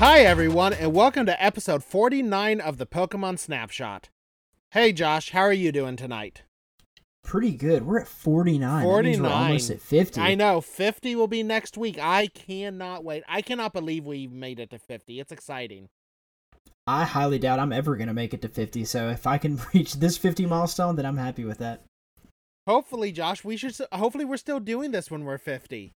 [0.00, 4.08] Hi, everyone, and welcome to episode 49 of the Pokemon Snapshot.
[4.70, 6.44] Hey, Josh, how are you doing tonight?
[7.22, 7.84] Pretty good.
[7.84, 8.82] We're at 49.
[8.82, 9.22] 49.
[9.22, 10.18] we're almost at 50.
[10.18, 10.62] I know.
[10.62, 11.98] 50 will be next week.
[12.00, 13.24] I cannot wait.
[13.28, 15.20] I cannot believe we made it to 50.
[15.20, 15.90] It's exciting.
[16.86, 18.86] I highly doubt I'm ever going to make it to 50.
[18.86, 21.84] So if I can reach this 50 milestone, then I'm happy with that.
[22.66, 25.92] Hopefully, Josh, we should hopefully we're still doing this when we're 50.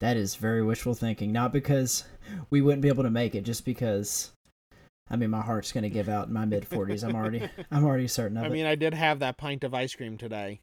[0.00, 1.32] That is very wishful thinking.
[1.32, 2.04] Not because
[2.50, 4.32] we wouldn't be able to make it, just because
[5.08, 7.02] I mean my heart's gonna give out in my mid forties.
[7.02, 8.50] I'm already I'm already certain of I it.
[8.50, 10.60] I mean I did have that pint of ice cream today.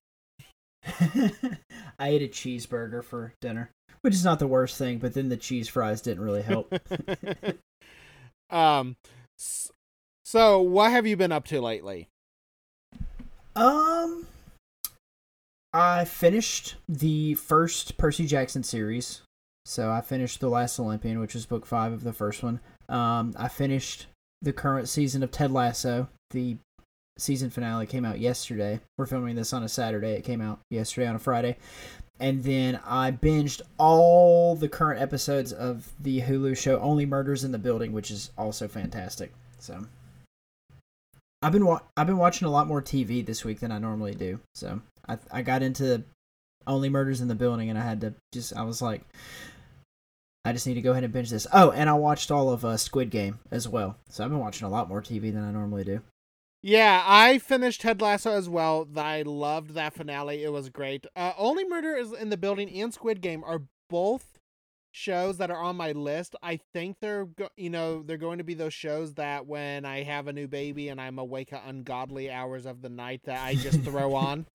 [0.85, 3.71] I ate a cheeseburger for dinner.
[4.01, 6.73] Which is not the worst thing, but then the cheese fries didn't really help.
[8.49, 8.97] um
[9.37, 12.09] so what have you been up to lately?
[13.55, 14.27] Um
[15.73, 19.21] I finished the first Percy Jackson series.
[19.65, 22.59] So I finished The Last Olympian, which was book five of the first one.
[22.89, 24.07] Um, I finished
[24.41, 26.09] the current season of Ted Lasso.
[26.31, 26.57] The
[27.17, 28.81] season finale came out yesterday.
[28.97, 30.13] We're filming this on a Saturday.
[30.13, 31.57] It came out yesterday on a Friday.
[32.19, 37.51] And then I binged all the current episodes of the Hulu show Only Murders in
[37.51, 39.33] the Building, which is also fantastic.
[39.57, 39.85] So
[41.41, 44.13] I've been wa- I've been watching a lot more TV this week than I normally
[44.13, 44.39] do.
[44.53, 46.03] So I I got into
[46.67, 49.01] Only Murders in the Building, and I had to just I was like,
[50.45, 51.47] I just need to go ahead and binge this.
[51.53, 53.97] Oh, and I watched all of uh, Squid Game as well.
[54.09, 56.01] So I've been watching a lot more TV than I normally do.
[56.61, 58.87] Yeah, I finished Ted Lasso as well.
[58.95, 60.43] I loved that finale.
[60.43, 61.05] It was great.
[61.13, 64.39] Uh, Only Murder is in the Building and Squid Game are both
[64.93, 66.35] shows that are on my list.
[66.41, 70.03] I think they're go- you know they're going to be those shows that when I
[70.03, 73.55] have a new baby and I'm awake at ungodly hours of the night that I
[73.55, 74.45] just throw on.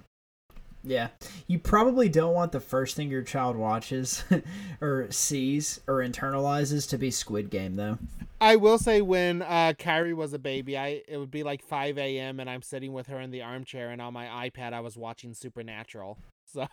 [0.83, 1.09] Yeah.
[1.47, 4.25] You probably don't want the first thing your child watches
[4.81, 7.99] or sees or internalizes to be Squid Game though.
[8.41, 11.99] I will say when uh Kyrie was a baby, I it would be like five
[11.99, 14.97] AM and I'm sitting with her in the armchair and on my iPad I was
[14.97, 16.19] watching Supernatural.
[16.51, 16.67] So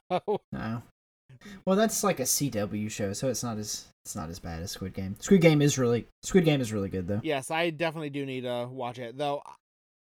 [0.53, 0.81] No.
[1.65, 4.71] Well, that's like a CW show, so it's not as it's not as bad as
[4.71, 5.17] Squid Game.
[5.19, 7.19] Squid Game is really Squid Game is really good though.
[7.23, 9.17] Yes, I definitely do need to watch it.
[9.17, 9.41] Though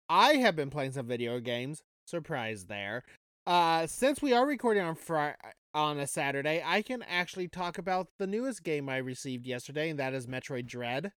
[0.08, 1.82] I have been playing some video games.
[2.06, 3.02] Surprise there.
[3.46, 5.36] Uh since we are recording on Friday
[5.74, 9.98] on a Saturday, I can actually talk about the newest game I received yesterday, and
[9.98, 11.10] that is Metroid Dread.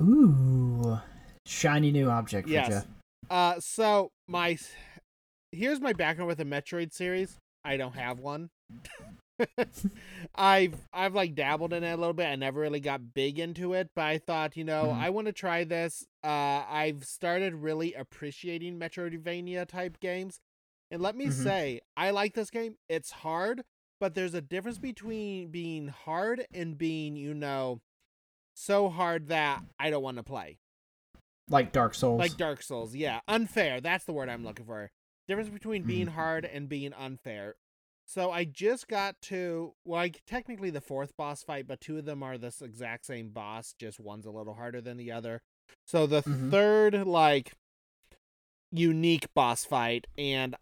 [0.00, 0.98] Ooh,
[1.46, 2.68] shiny new object for yes.
[2.68, 2.86] Jeff.
[3.28, 4.58] Uh, so my
[5.52, 7.36] here's my background with the Metroid series.
[7.64, 8.48] I don't have one.
[10.34, 12.26] I've I've like dabbled in it a little bit.
[12.26, 14.98] I never really got big into it, but I thought, you know, Mhm.
[14.98, 16.06] I want to try this.
[16.24, 20.40] Uh, I've started really appreciating Metroidvania type games,
[20.90, 21.32] and let me Mhm.
[21.42, 22.76] say, I like this game.
[22.88, 23.64] It's hard,
[23.98, 27.80] but there's a difference between being hard and being, you know,
[28.54, 30.58] so hard that I don't want to play.
[31.48, 32.18] Like Dark Souls.
[32.18, 33.20] Like Dark Souls, yeah.
[33.26, 33.80] Unfair.
[33.80, 34.90] That's the word I'm looking for.
[35.26, 37.56] Difference between being hard and being unfair.
[38.06, 42.04] So I just got to well, like technically the fourth boss fight, but two of
[42.04, 43.72] them are this exact same boss.
[43.78, 45.42] Just one's a little harder than the other.
[45.86, 46.50] So the Mhm.
[46.50, 47.52] third like
[48.72, 50.56] unique boss fight, and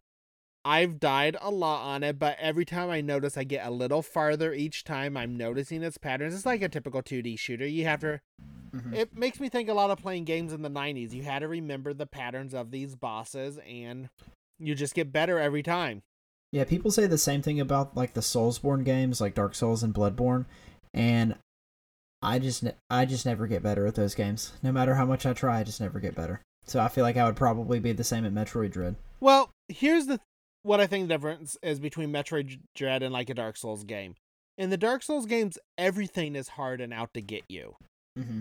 [0.64, 4.02] I've died a lot on it, but every time I notice I get a little
[4.02, 6.34] farther each time I'm noticing its patterns.
[6.34, 7.66] It's like a typical 2D shooter.
[7.66, 8.20] You have to
[8.74, 8.94] Mhm.
[8.94, 11.14] it makes me think a lot of playing games in the 90s.
[11.14, 14.10] You had to remember the patterns of these bosses and
[14.58, 16.02] you just get better every time.
[16.52, 19.94] Yeah, people say the same thing about like the Soulsborne games, like Dark Souls and
[19.94, 20.44] Bloodborne,
[20.92, 21.36] and
[22.20, 24.52] I just ne- I just never get better at those games.
[24.62, 26.42] No matter how much I try, I just never get better.
[26.66, 28.96] So I feel like I would probably be the same at Metroid Dread.
[29.20, 30.20] Well, here's the
[30.68, 34.14] what I think the difference is between Metroid Dread and like a Dark Souls game.
[34.58, 37.76] In the Dark Souls games, everything is hard and out to get you.
[38.18, 38.40] Mm-hmm.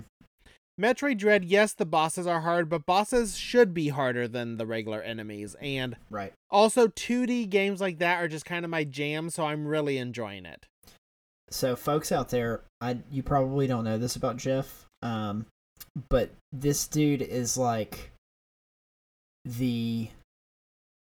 [0.79, 5.01] Metroid Dread, yes, the bosses are hard, but bosses should be harder than the regular
[5.01, 5.55] enemies.
[5.61, 6.33] And Right.
[6.51, 10.45] also, 2D games like that are just kind of my jam, so I'm really enjoying
[10.45, 10.65] it.
[11.49, 15.45] So, folks out there, I you probably don't know this about Jeff, um,
[16.09, 18.11] but this dude is like
[19.45, 20.09] the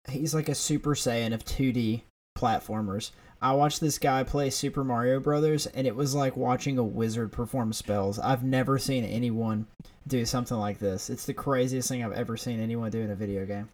[0.09, 2.01] he's like a Super Saiyan of 2D
[2.37, 3.11] platformers.
[3.41, 7.31] I watched this guy play Super Mario Brothers, and it was like watching a wizard
[7.31, 8.17] perform spells.
[8.17, 9.67] I've never seen anyone
[10.07, 11.09] do something like this.
[11.09, 13.69] It's the craziest thing I've ever seen anyone do in a video game.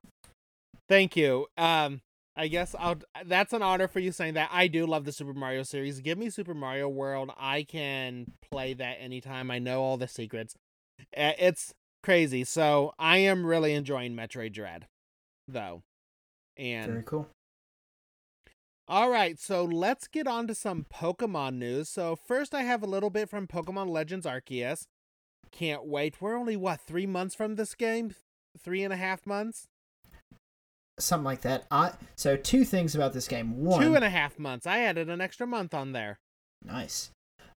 [0.90, 1.48] Thank you.
[1.58, 2.02] Um,
[2.36, 2.98] I guess I'll.
[3.26, 4.50] That's an honor for you saying that.
[4.52, 6.02] I do love the Super Mario series.
[6.02, 7.32] Give me Super Mario World.
[7.40, 9.50] I can play that anytime.
[9.50, 10.56] I know all the secrets.
[11.16, 12.44] Uh, It's crazy.
[12.44, 14.88] So I am really enjoying Metroid Dread,
[15.48, 15.84] though.
[16.58, 17.28] And Very cool.
[18.88, 21.90] All right, so let's get on to some Pokemon news.
[21.90, 24.88] So first, I have a little bit from Pokemon Legends Arceus.
[25.52, 26.22] Can't wait.
[26.22, 28.14] We're only what three months from this game,
[28.60, 29.68] three and a half months,
[31.00, 31.66] Something like that.
[31.72, 33.64] I so two things about this game.
[33.64, 34.68] One, two and a half months.
[34.68, 36.20] I added an extra month on there.
[36.64, 37.10] nice.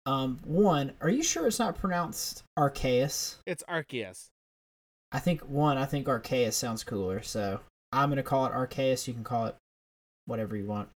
[0.06, 3.38] Um, one, are you sure it's not pronounced Arceus?
[3.48, 4.28] It's Arceus.
[5.14, 7.62] I think one, I think Arceus sounds cooler, so
[7.94, 9.08] I'm gonna call it Arceus.
[9.08, 9.56] You can call it
[10.26, 10.90] whatever you want,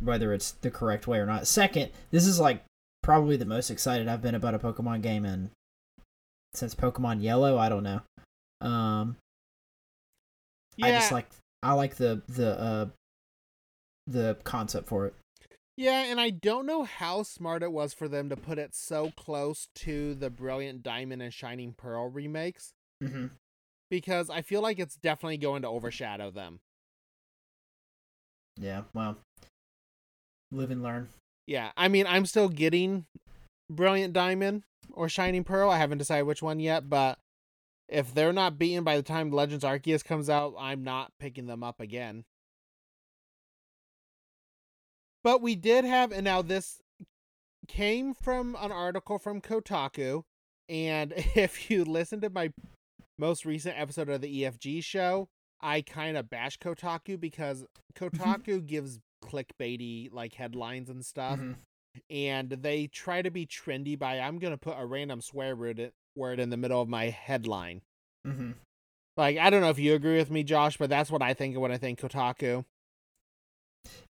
[0.00, 1.46] whether it's the correct way or not.
[1.46, 2.62] Second, this is like
[3.02, 5.50] probably the most excited I've been about a Pokemon game in
[6.54, 7.56] since Pokemon Yellow.
[7.58, 8.00] I don't know.
[8.60, 9.16] Um,
[10.76, 11.28] Yeah, I just like
[11.62, 12.86] I like the the uh
[14.06, 15.14] the concept for it.
[15.76, 19.12] yeah, and I don't know how smart it was for them to put it so
[19.16, 22.72] close to the Brilliant Diamond and Shining Pearl remakes
[23.02, 23.26] Mm-hmm.
[23.90, 26.60] Because I feel like it's definitely going to overshadow them.
[28.58, 28.82] Yeah.
[28.94, 29.18] Well,
[30.52, 31.08] live and learn.
[31.46, 33.06] Yeah, I mean, I'm still getting
[33.68, 35.70] Brilliant Diamond or Shining Pearl.
[35.70, 37.18] I haven't decided which one yet, but
[37.88, 41.64] if they're not beaten by the time Legends Arceus comes out, I'm not picking them
[41.64, 42.24] up again.
[45.24, 46.80] But we did have, and now this
[47.68, 50.22] came from an article from Kotaku.
[50.68, 52.52] And if you listen to my
[53.20, 55.28] most recent episode of the EFG show,
[55.60, 57.64] I kind of bash Kotaku because
[57.94, 61.56] Kotaku gives clickbaity like headlines and stuff Mhm.
[62.08, 66.40] and they try to be trendy by I'm gonna put a random swear word word
[66.40, 67.82] in the middle of my headline.
[68.26, 68.52] Mm-hmm.
[69.18, 71.54] Like I don't know if you agree with me, Josh, but that's what I think
[71.54, 72.64] of when I think Kotaku.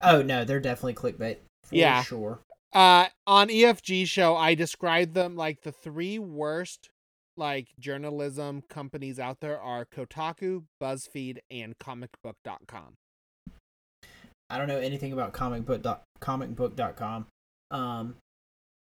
[0.02, 1.38] Oh no, they're definitely clickbait.
[1.64, 2.04] For Yeah.
[2.04, 2.40] Sure.
[2.72, 6.92] Uh, on EFG show, I described them like the three worst
[7.40, 12.98] like journalism companies out there are Kotaku, BuzzFeed, and ComicBook.com.
[14.50, 17.28] I don't know anything about comic book dot, comicbook.com.
[17.72, 18.16] Um,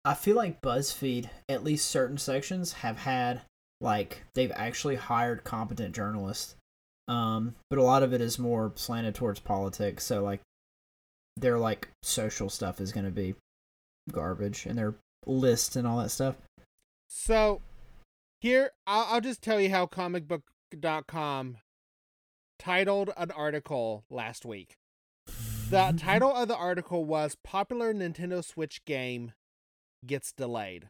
[0.04, 3.42] I feel like BuzzFeed, at least certain sections, have had
[3.80, 6.54] like they've actually hired competent journalists.
[7.08, 10.04] Um, but a lot of it is more slanted towards politics.
[10.04, 10.40] So like,
[11.36, 13.34] their like social stuff is gonna be
[14.12, 14.94] garbage, and their
[15.26, 16.36] lists and all that stuff.
[17.08, 17.60] So
[18.40, 21.56] here, I'll, I'll just tell you how ComicBook.com
[22.58, 24.76] titled an article last week.
[25.70, 29.32] The title of the article was Popular Nintendo Switch Game
[30.06, 30.88] Gets Delayed.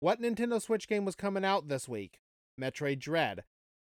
[0.00, 2.20] What Nintendo Switch game was coming out this week?
[2.60, 3.44] Metroid Dread.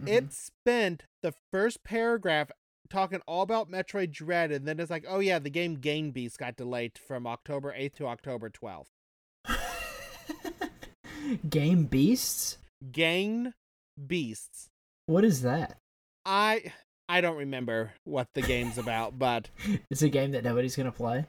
[0.03, 0.09] Mhm.
[0.09, 2.51] It spent the first paragraph
[2.89, 6.39] talking all about Metroid Dread, and then it's like, oh yeah, the game Game Beast
[6.39, 8.89] got delayed from October 8th to October 12th.
[11.49, 12.59] Game Beasts.
[12.93, 13.53] Gang
[14.07, 14.69] Beasts.
[15.07, 15.77] What is that?
[16.25, 16.73] I
[17.09, 19.49] I don't remember what the game's about, but
[19.91, 21.27] It's a game that nobody's gonna play.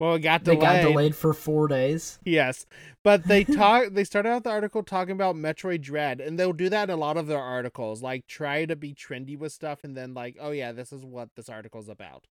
[0.00, 0.82] well, it got They delayed.
[0.82, 2.18] got delayed for four days.
[2.24, 2.66] Yes,
[3.02, 3.88] but they talk.
[3.92, 6.96] they started out the article talking about Metroid Dread, and they'll do that in a
[6.98, 8.02] lot of their articles.
[8.02, 11.30] Like try to be trendy with stuff, and then like, oh yeah, this is what
[11.36, 12.26] this article's about.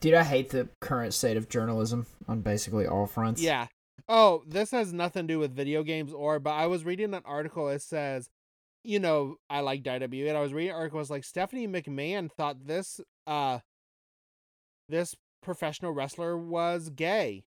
[0.00, 3.42] Dude, I hate the current state of journalism on basically all fronts.
[3.42, 3.66] Yeah.
[4.08, 7.22] Oh, this has nothing to do with video games or, but I was reading an
[7.24, 7.68] article.
[7.68, 8.28] It says,
[8.82, 11.00] you know, I like IW, and I was reading an article.
[11.00, 13.58] It's like Stephanie McMahon thought this, uh,
[14.88, 17.44] this professional wrestler was gay.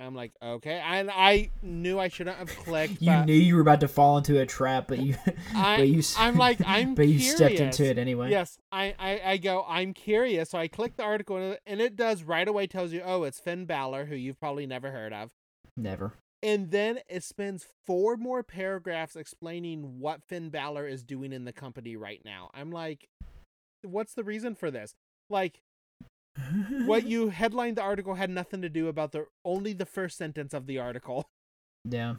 [0.00, 3.00] I'm like, okay, and I knew I shouldn't have clicked.
[3.00, 5.14] You knew you were about to fall into a trap, but you,
[5.54, 7.78] I- but you, I'm like, I'm but you stepped curious.
[7.78, 8.30] into it anyway.
[8.30, 10.50] Yes, I, I, I go, I'm curious.
[10.50, 13.22] So I click the article, and it, and it does right away tells you, oh,
[13.22, 15.30] it's Finn Balor, who you've probably never heard of.
[15.76, 16.14] Never.
[16.42, 21.52] And then it spends four more paragraphs explaining what Finn Balor is doing in the
[21.52, 22.50] company right now.
[22.54, 23.08] I'm like,
[23.82, 24.94] what's the reason for this?
[25.30, 25.60] Like,
[26.84, 30.54] what you headlined the article had nothing to do about the only the first sentence
[30.54, 31.24] of the article.
[31.84, 32.16] yeah.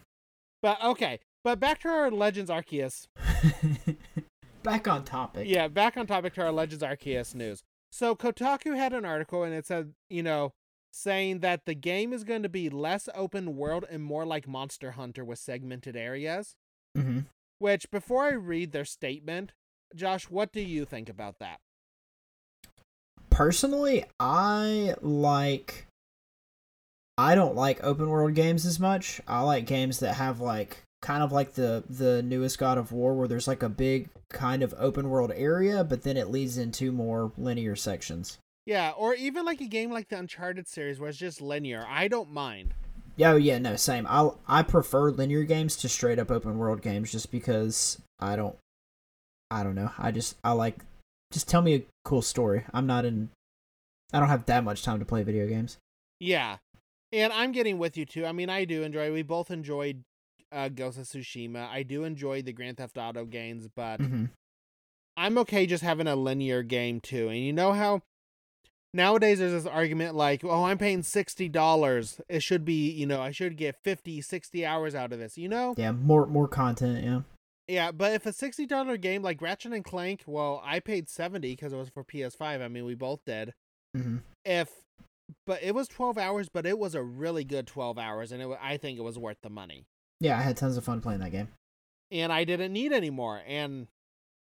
[0.61, 3.07] But okay, but back to our Legends Arceus.
[4.63, 5.47] Back on topic.
[5.47, 7.63] Yeah, back on topic to our Legends Arceus news.
[7.91, 10.51] So Kotaku had an article and it said, you know,
[10.91, 14.91] saying that the game is going to be less open world and more like Monster
[14.91, 16.55] Hunter with segmented areas.
[16.95, 17.19] hmm
[17.59, 19.51] Which, before I read their statement,
[19.95, 21.59] Josh, what do you think about that?
[23.37, 25.85] personally, I like.
[27.19, 29.21] I don't like open world games as much.
[29.27, 33.13] I like games that have like kind of like the the newest God of War,
[33.13, 36.91] where there's like a big kind of open world area, but then it leads into
[36.91, 38.39] more linear sections.
[38.67, 41.85] Yeah, or even like a game like the Uncharted series where it's just linear.
[41.87, 42.73] I don't mind.
[43.15, 44.05] Yeah, oh, yeah, no, same.
[44.07, 48.57] I I prefer linear games to straight up open world games just because I don't
[49.49, 49.91] I don't know.
[49.97, 50.83] I just I like
[51.31, 52.65] just tell me a cool story.
[52.73, 53.29] I'm not in
[54.11, 55.77] I don't have that much time to play video games.
[56.19, 56.57] Yeah.
[57.13, 58.25] And I'm getting with you too.
[58.25, 59.13] I mean, I do enjoy.
[59.13, 60.03] We both enjoyed
[60.51, 61.69] uh, Ghost of Tsushima.
[61.69, 64.25] I do enjoy the Grand Theft Auto games, but Mm-hmm.
[65.15, 67.29] I'm okay just having a linear game too.
[67.29, 68.01] And you know how
[68.93, 72.21] nowadays there's this argument like, oh, I'm paying $60.
[72.29, 75.49] It should be, you know, I should get 50, 60 hours out of this, you
[75.49, 75.73] know?
[75.77, 77.03] Yeah, more more content.
[77.03, 77.21] Yeah.
[77.69, 81.73] Yeah, but if a $60 game like Ratchet and Clank, well, I paid 70 because
[81.73, 82.61] it was for PS5.
[82.61, 83.53] I mean, we both did.
[83.95, 84.17] Mm-hmm.
[84.45, 84.69] If
[85.45, 88.49] but it was 12 hours, but it was a really good 12 hours and it
[88.61, 89.85] I think it was worth the money.
[90.21, 91.49] Yeah, I had tons of fun playing that game.
[92.11, 93.41] and I didn't need any more.
[93.45, 93.87] And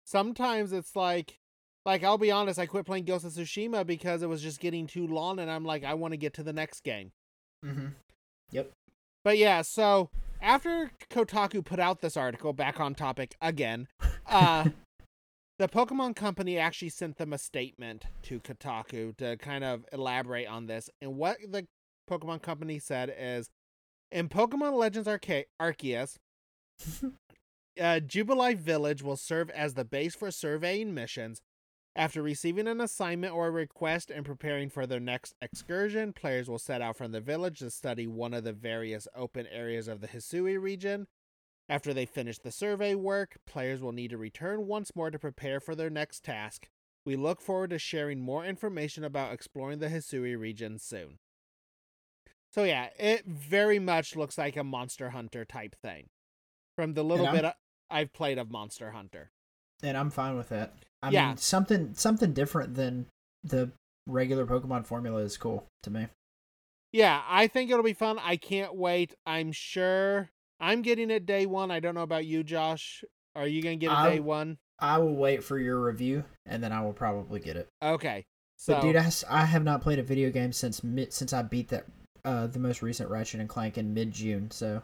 [0.04, 1.38] sometimes it's like,
[1.84, 4.86] like I'll be honest, I quit playing Ghost of Tsushima because it was just getting
[4.86, 7.12] too long, and I'm like, I want to get to the next game.
[7.64, 7.88] Mm-hmm.
[8.50, 8.70] Yep.
[9.24, 10.10] But yeah, so
[10.40, 13.88] after Kotaku put out this article, back on topic again,
[14.26, 14.68] uh,
[15.58, 20.66] the Pokemon Company actually sent them a statement to Kotaku to kind of elaborate on
[20.66, 20.90] this.
[21.00, 21.66] And what the
[22.10, 23.48] Pokemon Company said is,
[24.10, 26.16] in Pokemon Legends Arca- Arceus,
[27.80, 31.40] uh, Jubilife Village will serve as the base for surveying missions.
[31.94, 36.58] After receiving an assignment or a request and preparing for their next excursion, players will
[36.58, 40.08] set out from the village to study one of the various open areas of the
[40.08, 41.06] Hisui region.
[41.68, 45.60] After they finish the survey work, players will need to return once more to prepare
[45.60, 46.68] for their next task.
[47.04, 51.18] We look forward to sharing more information about exploring the Hisui region soon.
[52.50, 56.08] So yeah, it very much looks like a Monster Hunter type thing.
[56.76, 57.52] From the little bit
[57.90, 59.30] I've played of Monster Hunter.
[59.82, 60.72] and I'm fine with that.
[61.02, 61.28] I Yeah.
[61.28, 63.06] mean, something something different than
[63.42, 63.72] the
[64.06, 66.06] regular Pokemon formula is cool to me.
[66.92, 68.18] Yeah, I think it'll be fun.
[68.18, 69.14] I can't wait.
[69.26, 70.30] I'm sure
[70.60, 71.70] I'm getting it day one.
[71.70, 73.04] I don't know about you, Josh.
[73.34, 74.58] Are you gonna get it I- day one?
[74.78, 77.68] I will wait for your review, and then I will probably get it.
[77.82, 78.24] Okay.
[78.58, 81.68] So But dude, I have not played a video game since mid since I beat
[81.68, 81.86] that
[82.24, 84.50] uh the most recent Ratchet and Clank in mid June.
[84.50, 84.82] So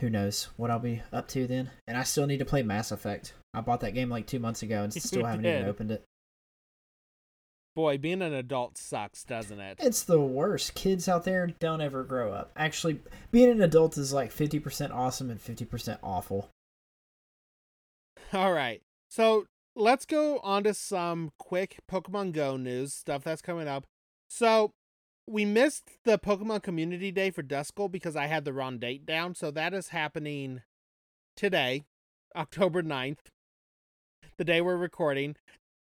[0.00, 1.70] who knows what I'll be up to then?
[1.86, 3.34] And I still need to play Mass Effect.
[3.54, 6.04] I bought that game like two months ago and still haven't even opened it.
[7.74, 9.78] boy, being an adult sucks, doesn't it?
[9.80, 10.74] It's the worst.
[10.74, 12.50] Kids out there don't ever grow up.
[12.56, 13.00] Actually,
[13.30, 16.50] being an adult is like fifty percent awesome and fifty percent awful.
[18.32, 18.82] All right.
[19.08, 23.84] So let's go on to some quick Pokemon Go news stuff that's coming up.
[24.28, 24.72] So
[25.28, 29.34] we missed the Pokemon Community Day for Duskull because I had the wrong date down.
[29.34, 30.62] So that is happening
[31.36, 31.84] today,
[32.34, 33.18] October 9th,
[34.38, 35.36] the day we're recording.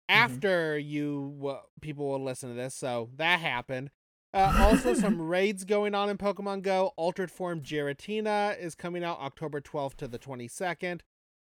[0.10, 3.92] After you well, people will listen to this, so that happened.
[4.34, 6.94] Uh, also, some raids going on in Pokemon Go.
[6.96, 11.02] Altered Form Giratina is coming out October 12th to the 22nd.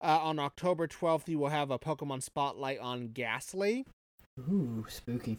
[0.03, 3.87] Uh, on October 12th, you will have a Pokemon Spotlight on Gastly.
[4.39, 5.39] Ooh, spooky.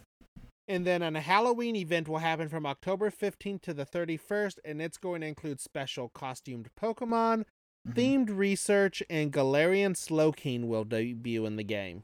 [0.68, 4.98] And then a Halloween event will happen from October 15th to the 31st, and it's
[4.98, 7.46] going to include special costumed Pokemon,
[7.86, 7.94] Mhm.
[7.94, 12.04] themed research, and Galarian Slowking will debut in the game.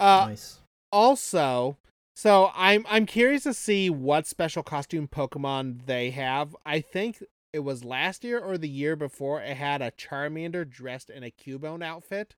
[0.00, 0.60] Uh, nice.
[0.90, 1.76] also,
[2.16, 6.56] so I'm I'm curious to see what special costume Pokemon they have.
[6.66, 11.10] I think it was last year or the year before it had a Charmander dressed
[11.10, 12.34] in a Cubone outfit,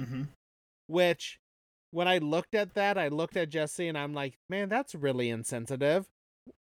[0.00, 0.24] Mm-hmm.
[0.86, 1.38] which
[1.96, 5.30] when I looked at that, I looked at Jesse and I'm like, man, that's really
[5.30, 6.06] insensitive.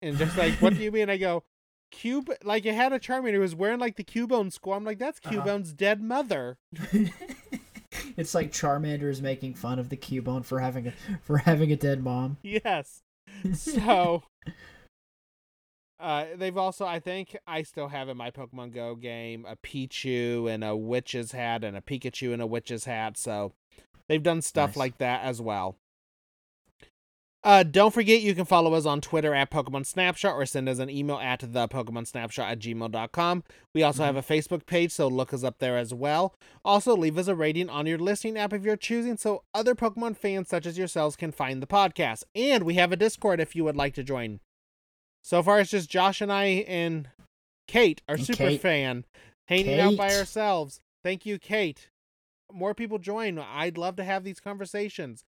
[0.03, 1.09] And just like, what do you mean?
[1.09, 1.45] I go,
[1.93, 4.73] Cube, like it had a Charmander who was wearing like the Cubone skull.
[4.73, 5.41] I'm like, that's Uh-huh.
[5.41, 6.59] Cubone's dead mother.
[8.17, 11.77] it's like Charmander is making fun of the Cubone for having a for having a
[11.77, 12.39] dead mom.
[12.43, 13.03] Yes.
[13.55, 14.25] So,
[16.01, 20.53] uh, they've also, I think, I still have in my Pokemon Go game a Pichu
[20.53, 23.17] and a witch's hat and a Pikachu and a witch's hat.
[23.17, 23.53] So,
[24.11, 24.77] they've done stuff Nice.
[24.77, 25.77] like that as well.
[27.43, 30.79] Uh, don't forget you can follow us on Twitter at Pokemon Snapshot or send us
[30.79, 33.45] an email at the Pokemon Snapshot at gmail.com.
[33.75, 36.35] We also have a Facebook page, so look us up there as well.
[36.67, 40.19] Also, leave us a rating on your listening app if you're choosing so other Pokemon
[40.19, 42.25] fans such as yourselves can find the podcast.
[42.35, 44.41] And we have a Discord if you would like to join.
[45.25, 47.09] So far, it's just Josh and I and
[47.69, 48.61] Kate, our And super Kate.
[48.61, 49.05] fan,
[49.49, 50.81] hanging out by ourselves.
[51.03, 51.89] Thank you, Kate.
[52.53, 53.39] More people join.
[53.39, 55.25] I'd love to have these conversations.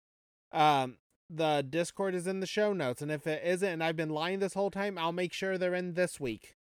[0.52, 0.98] Um,
[1.30, 4.40] the Discord is in the show notes, and if it isn't, and I've been lying
[4.40, 6.56] this whole time, I'll make sure they're in this week.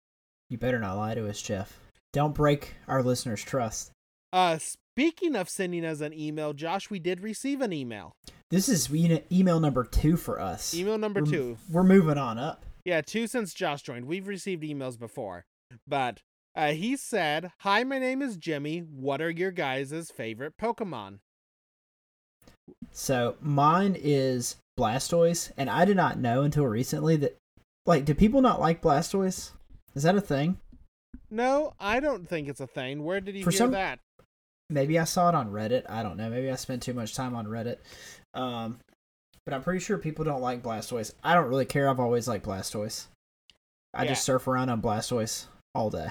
[0.49, 1.81] You better not lie to us, Jeff.
[2.13, 3.91] Don't break our listeners' trust.
[4.33, 8.13] Uh, speaking of sending us an email, Josh, we did receive an email.
[8.51, 10.75] This is email number two for us.
[10.75, 11.59] Email number we're, two.
[11.71, 12.65] We're moving on up.
[12.85, 14.07] Yeah, two since Josh joined.
[14.07, 15.45] We've received emails before,
[15.87, 16.21] but
[16.57, 18.81] uh, he said, "Hi, my name is Jimmy.
[18.81, 21.19] What are your guys' favorite Pokemon?"
[22.93, 27.37] So mine is Blastoise, and I did not know until recently that,
[27.87, 29.53] like, do people not like Blastoise?
[29.95, 30.59] Is that a thing?
[31.31, 33.05] No, I don't think it's a thing.
[33.05, 33.99] Where did you For hear some- that?
[34.71, 35.85] Maybe I saw it on Reddit.
[35.91, 36.31] I don't know.
[36.31, 37.79] Maybe I spent too much time on Reddit.
[38.33, 38.79] Um,
[39.45, 41.13] but I'm pretty sure people don't like Blastoise.
[41.23, 41.89] I don't really care.
[41.89, 43.07] I've always liked Blastoise.
[43.93, 44.09] I Yeah.
[44.11, 46.09] just surf around on Blastoise all day.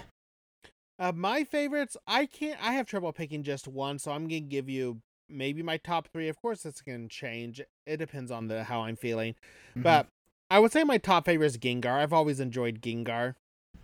[0.99, 2.61] Uh, my favorites, I can't.
[2.63, 6.27] I have trouble picking just one, so I'm gonna give you maybe my top three.
[6.29, 7.61] Of course, it's gonna change.
[7.85, 9.35] It depends on the how I'm feeling,
[9.75, 9.83] Mhm.
[9.83, 10.07] but
[10.49, 11.99] I would say my top favorite is Gengar.
[11.99, 13.35] I've always enjoyed Gengar.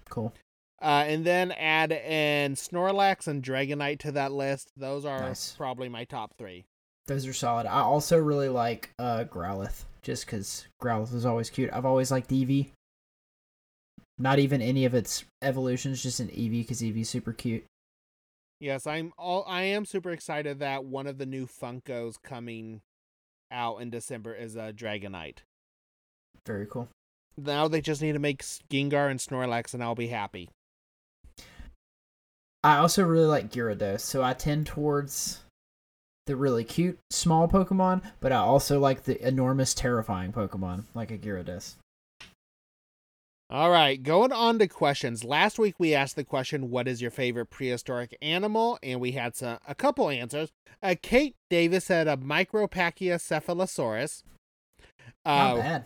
[0.10, 0.34] cool.
[0.82, 4.72] Uh, and then add in Snorlax and Dragonite to that list.
[4.78, 5.54] Those are Nice.
[5.56, 6.66] probably my top three.
[7.08, 7.66] Those are solid.
[7.66, 11.70] I also really like uh Growlithe, just because Growlithe is always cute.
[11.74, 12.70] I've always liked Eevee.
[14.20, 17.64] Not even any of its evolutions, just an Eevee because Eevee's super cute.
[18.60, 19.46] Yes, I'm all.
[19.48, 22.82] I am super excited that one of the new Funkos coming
[23.50, 25.38] out in December is a Dragonite.
[26.46, 26.90] Very cool.
[27.38, 30.50] Now they just need to make Gengar and Snorlax, and I'll be happy.
[32.62, 35.40] I also really like Gyarados, so I tend towards
[36.26, 41.18] the really cute small Pokemon, but I also like the enormous, terrifying Pokemon, like a
[41.18, 41.76] Gyarados.
[43.52, 45.24] All right, going on to questions.
[45.24, 49.36] Last week we asked the question, "What is your favorite prehistoric animal?" and we had
[49.36, 50.52] some, a couple answers.
[50.84, 54.24] Uh, Kate Davis said a Micropachycephalosaurus.
[55.26, 55.86] Not Uh, bad.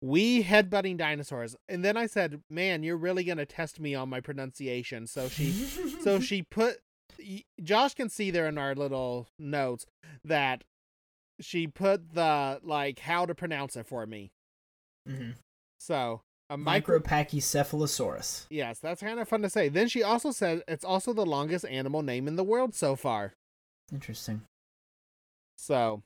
[0.00, 4.20] we headbutting dinosaurs, and then I said, "Man, you're really gonna test me on my
[4.20, 5.52] pronunciation." So she, so
[6.20, 6.78] she put.
[7.62, 9.84] Josh can see there in our little notes
[10.24, 10.64] that
[11.40, 14.30] she put the like how to pronounce it for me.
[15.06, 15.34] Mhm.
[15.78, 18.46] So a micro Micropachycephalosaurus.
[18.50, 19.68] Yes, that's kind of fun to say.
[19.68, 23.34] Then she also said it's also the longest animal name in the world so far.
[23.92, 24.42] Interesting.
[25.56, 26.02] So,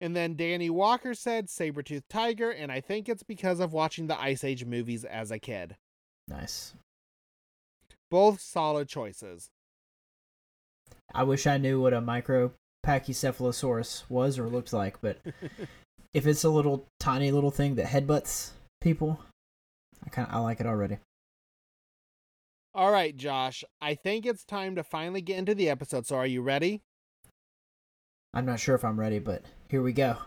[0.00, 4.20] and then Danny Walker said saber-toothed tiger, and I think it's because of watching the
[4.20, 5.76] Ice Age movies as a kid.
[6.28, 6.74] Nice.
[8.10, 9.50] Both solid choices.
[11.14, 15.18] I wish I knew what a Micropachycephalosaurus was or looked like, but
[16.14, 19.20] if it's a little tiny little thing that headbutts people,
[20.06, 20.98] I kind of I like it already.
[22.74, 26.06] All right, Josh, I think it's time to finally get into the episode.
[26.06, 26.82] So, are you ready?
[28.34, 30.18] I'm not sure if I'm ready, but here we go.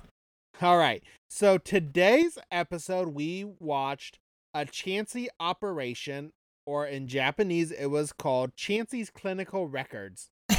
[0.60, 1.04] All right.
[1.30, 4.18] So, today's episode, we watched
[4.56, 6.32] a Chansey operation,
[6.65, 10.30] or in Japanese, it was called Chansey's Clinical Records.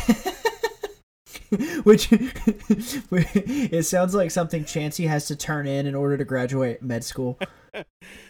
[1.82, 7.02] Which it sounds like something Chansey has to turn in in order to graduate med
[7.02, 7.36] school.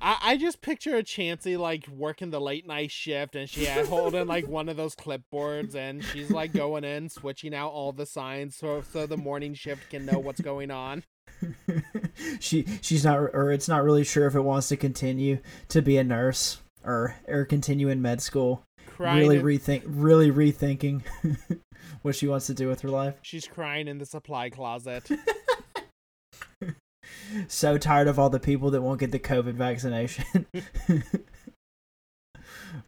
[0.00, 3.86] I, I just picture a Chansey like working the late night shift and she had
[3.86, 8.06] holding like one of those clipboards and she's like going in, switching out all the
[8.06, 11.04] signs so so the morning shift can know what's going on.
[12.40, 15.96] she she's not or it's not really sure if it wants to continue to be
[15.96, 18.64] a nurse or or continue in med school.
[18.86, 21.02] Crying really in- rethink really rethinking
[22.02, 23.14] what she wants to do with her life.
[23.22, 25.08] she's crying in the supply closet.
[27.48, 30.46] So tired of all the people that won't get the COVID vaccination.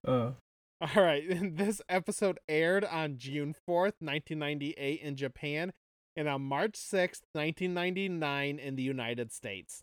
[0.07, 0.35] oh,
[0.81, 5.73] All right, this episode aired on June 4th, 1998 in Japan
[6.17, 9.83] and on March 6th, 1999 in the United States.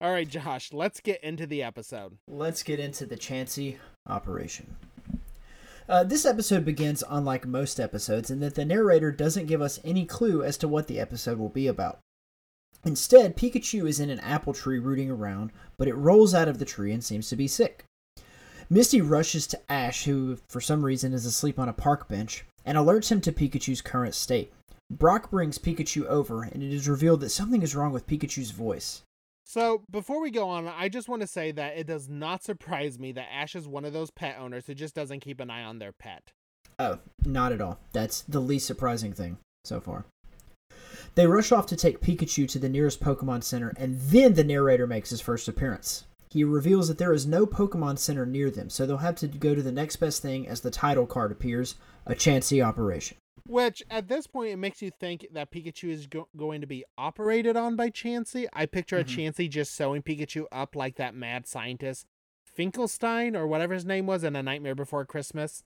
[0.00, 2.18] All right, Josh, let's get into the episode.
[2.28, 4.76] let's get into the Chansey operation.
[5.88, 10.06] Uh, this episode begins unlike most episodes in that the narrator doesn't give us any
[10.06, 11.98] clue as to what the episode will be about.
[12.84, 16.64] Instead, Pikachu is in an apple tree rooting around, but it rolls out of the
[16.64, 17.84] tree and seems to be sick.
[18.68, 22.78] Misty rushes to Ash, who for some reason is asleep on a park bench, and
[22.78, 24.52] alerts him to Pikachu's current state.
[24.90, 29.02] Brock brings Pikachu over, and it is revealed that something is wrong with Pikachu's voice.
[29.46, 32.98] So, before we go on, I just want to say that it does not surprise
[32.98, 35.64] me that Ash is one of those pet owners who just doesn't keep an eye
[35.64, 36.32] on their pet.
[36.78, 37.78] Oh, not at all.
[37.92, 40.06] That's the least surprising thing so far.
[41.14, 44.86] They rush off to take Pikachu to the nearest Pokemon Center, and then the narrator
[44.86, 46.04] makes his first appearance.
[46.30, 49.54] He reveals that there is no Pokemon Center near them, so they'll have to go
[49.54, 53.16] to the next best thing as the title card appears a Chansey operation.
[53.46, 56.84] Which at this point it makes you think that Pikachu is go- going to be
[56.98, 58.46] operated on by Chansey.
[58.52, 59.08] I picture a Mhm.
[59.34, 62.06] Chansey just sewing Pikachu up like that mad scientist
[62.44, 65.62] Finkelstein or whatever his name was in A Nightmare Before Christmas.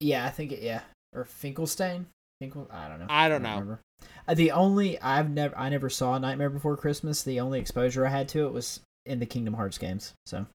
[0.00, 0.60] Yeah, I think it.
[0.62, 2.06] Yeah, or Finkelstein.
[2.42, 3.06] I don't know.
[3.08, 3.50] I don't know.
[3.50, 3.80] remember.
[4.26, 7.22] Uh, the only I've never I never saw Nightmare Before Christmas.
[7.22, 10.14] The only exposure I had to it was in the Kingdom Hearts games.
[10.26, 10.46] So,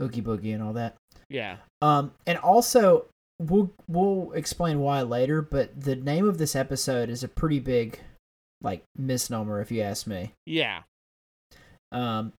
[0.00, 0.96] Oogie Boogie and all that.
[1.28, 1.56] Yeah.
[1.82, 3.06] Um, and also
[3.38, 5.42] we'll we'll explain why later.
[5.42, 8.00] But the name of this episode is a pretty big,
[8.62, 10.32] like misnomer, if you ask me.
[10.46, 10.82] Yeah.
[11.92, 12.32] Um,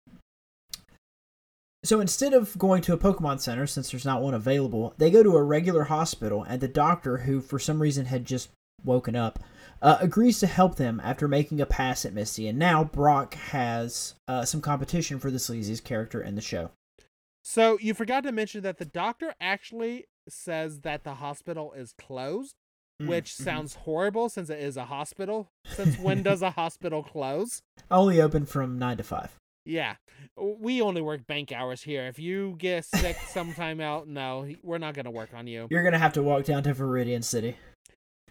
[1.84, 5.24] so instead of going to a Pokemon Center, since there's not one available, they go
[5.24, 8.50] to a regular hospital, and the doctor, who for some reason had just
[8.84, 9.40] woken up,
[9.82, 12.48] uh, agrees to help them after making a pass at Misty.
[12.48, 16.72] And now Brock has uh, some competition for the sleaziest character in the show.
[17.44, 22.56] So you forgot to mention that the doctor actually says that the hospital is closed,
[23.00, 23.44] which Mhm.
[23.44, 25.50] sounds horrible since it is a hospital.
[25.76, 27.62] Since when does a hospital close?
[27.92, 29.38] only open from nine to five.
[29.68, 29.96] Yeah.
[30.38, 32.06] We only work bank hours here.
[32.08, 35.68] If you get sick sometime out, no, we're not going to work on you.
[35.70, 37.58] You're gonna have to walk down to Viridian City.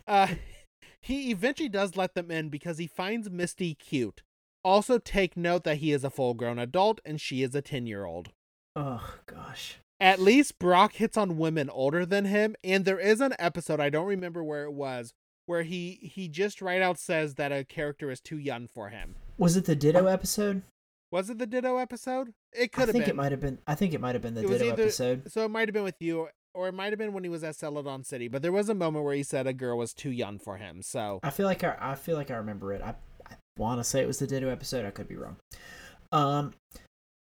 [0.07, 0.29] Uh
[1.03, 4.23] he eventually does let them in because he finds Misty cute.
[4.65, 8.31] Also take note that he is a full-grown adult and she is a 10-year-old.
[8.75, 9.77] Oh gosh.
[10.01, 13.89] At least Brock hits on women older than him, and there is an episode I
[13.89, 15.15] don't remember where it was
[15.47, 19.15] where he he just right out says that a character is too young for him.
[19.39, 20.63] Was it the Ditto episode?
[21.17, 22.35] Was it the Ditto episode?
[22.53, 23.11] It could have I think been.
[23.11, 23.59] it might have been.
[23.67, 25.33] I think it might have been the It Ditto either- episode.
[25.33, 27.43] So it might have been with you, or it might have been when he was
[27.43, 28.29] at Celadon City.
[28.29, 30.83] But there was a moment where he said a girl was too young for him.
[30.83, 32.83] So I feel like I, I feel like I remember it.
[32.83, 32.95] I,
[33.31, 34.85] I want to say it was the Ditto episode.
[34.85, 35.37] I could be wrong.
[36.13, 36.53] Um,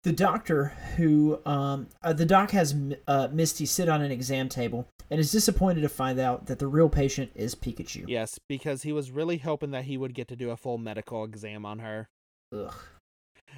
[0.02, 2.74] the doctor who um uh, the doc has
[3.08, 6.66] uh, Misty sit on an exam table and is disappointed to find out that the
[6.66, 8.04] real patient is Pikachu.
[8.08, 11.24] yes, because he was really hoping that he would get to do a full medical
[11.24, 12.08] exam on her.
[12.52, 12.74] Ugh.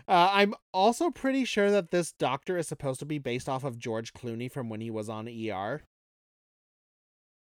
[0.09, 3.79] Uh, I'm also pretty sure that this doctor is supposed to be based off of
[3.79, 5.83] George Clooney from when he was on ER.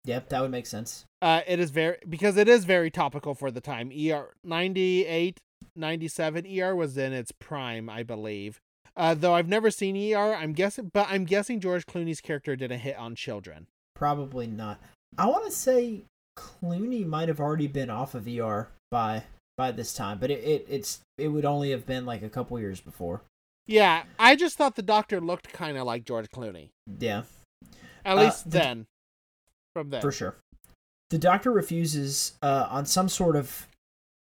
[0.05, 1.05] Yep, that would make sense.
[1.20, 3.90] Uh, it is very because it is very topical for the time.
[3.90, 5.40] ER 98,
[5.75, 8.61] 97 ER was in its prime, I believe.
[8.96, 12.81] Uh, though I've never seen ER, I'm guessing, but I'm guessing George Clooney's character didn't
[12.81, 13.66] hit on children.
[13.94, 14.81] Probably not.
[15.18, 16.05] I want to say
[16.38, 19.25] Clooney might have already been off of ER by
[19.57, 22.59] by this time, but it, it it's it would only have been like a couple
[22.61, 23.23] years before.
[23.66, 26.69] Yeah, I just thought the doctor looked kind of like George Clooney.
[27.01, 27.23] Yeah.
[28.05, 28.87] At Uh, least the- then.
[29.75, 30.01] From then.
[30.01, 30.37] For sure.
[31.11, 33.69] The doctor refuses, uh, on some sort of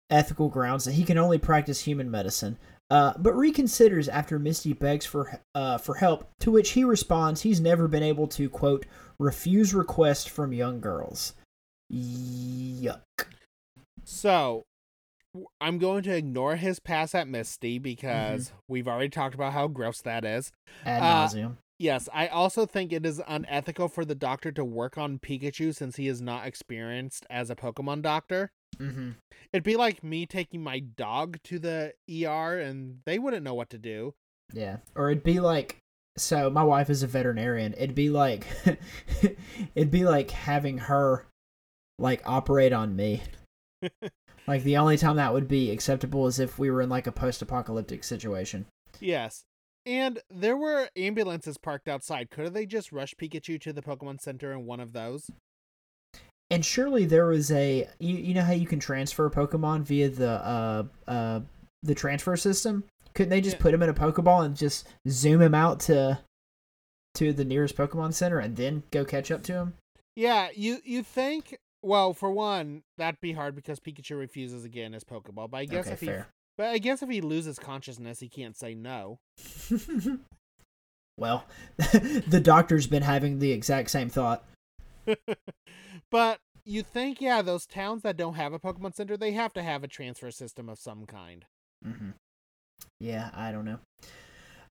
[0.10, 2.58] ethical grounds, that he can only practice human medicine,
[2.92, 6.28] uh, but reconsiders after Misty begs for uh, for help.
[6.42, 8.86] To which he responds, he's never been able to quote
[9.20, 11.34] refuse requests from young girls.
[11.92, 13.02] Yuck.
[14.04, 14.64] So,
[15.62, 20.02] I'm going to ignore his pass at Misty because we've already talked about how gross
[20.02, 20.52] that is.
[20.86, 21.58] Ad Uh, nauseum.
[21.78, 25.96] Yes, I also think it is unethical for the doctor to work on Pikachu since
[25.96, 28.52] he is not experienced as a Pokemon doctor.
[28.78, 29.12] mm-hmm.
[29.54, 33.70] It'd be like me taking my dog to the ER and they wouldn't know what
[33.70, 34.14] to do.
[34.54, 34.78] Yeah.
[34.96, 35.78] Or it'd be like
[36.18, 37.74] so my wife is a veterinarian.
[37.78, 38.46] It'd be like
[39.76, 41.26] it'd be like having her
[41.98, 43.22] like operate on me.
[44.50, 47.12] Like the only time that would be acceptable is if we were in like a
[47.12, 48.66] post-apocalyptic situation.
[49.00, 49.44] Yes.
[49.86, 52.32] And there were ambulances parked outside.
[52.32, 55.30] Could they just rush Pikachu to the Pokemon Center in one of those?
[56.50, 60.32] And surely there was a you, you know how you can transfer Pokemon via the
[60.32, 61.42] uh uh
[61.84, 62.86] the transfer system?
[63.14, 63.62] Couldn't they just Yeah.
[63.62, 66.20] put him in a Pokeball and just zoom him out to
[67.16, 69.74] to the nearest Pokemon Center and then go catch up to him?
[70.16, 75.04] Yeah, you you think well, for one, that'd be hard because Pikachu refuses again his
[75.04, 75.50] Pokeball.
[75.50, 76.10] But I guess okay, if he,
[76.58, 79.20] but I guess if he loses consciousness, he can't say no.
[81.18, 81.46] well,
[81.78, 84.44] the doctor's been having the exact same thought.
[86.12, 89.64] but you think, yeah, those towns that don't have a Pokemon Center, they have to
[89.64, 91.46] have a transfer system of some kind.
[91.86, 92.12] Mm-hmm.
[93.00, 93.80] Yeah, I don't know.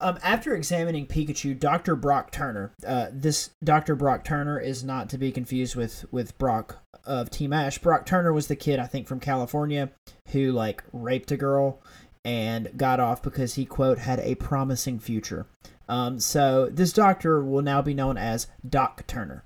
[0.03, 1.95] Um, after examining Pikachu, Dr.
[1.95, 3.95] Brock Turner, uh, this Dr.
[3.95, 7.79] Brock Turner is not to be confused with, with Brock of Team Ash.
[7.79, 9.91] Brock Turner was the kid, I think, from California
[10.31, 11.81] who, like, raped a girl
[12.25, 15.47] and got off because he, quote, had a promising future.
[15.89, 19.45] Um, so this doctor will now be known as Doc Turner.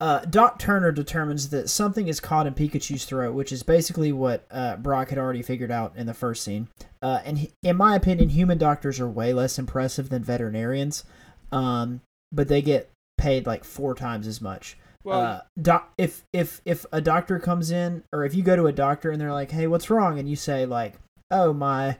[0.00, 4.46] Uh, Doc Turner determines that something is caught in Pikachu's throat, which is basically what
[4.50, 6.68] uh, Brock had already figured out in the first scene.
[7.02, 11.04] Uh, and he, in my opinion, human doctors are way less impressive than veterinarians,
[11.52, 12.00] um,
[12.32, 14.78] but they get paid like four times as much.
[15.04, 18.66] Well, uh, doc, if if if a doctor comes in, or if you go to
[18.66, 20.94] a doctor and they're like, "Hey, what's wrong?" and you say like,
[21.30, 21.98] "Oh, my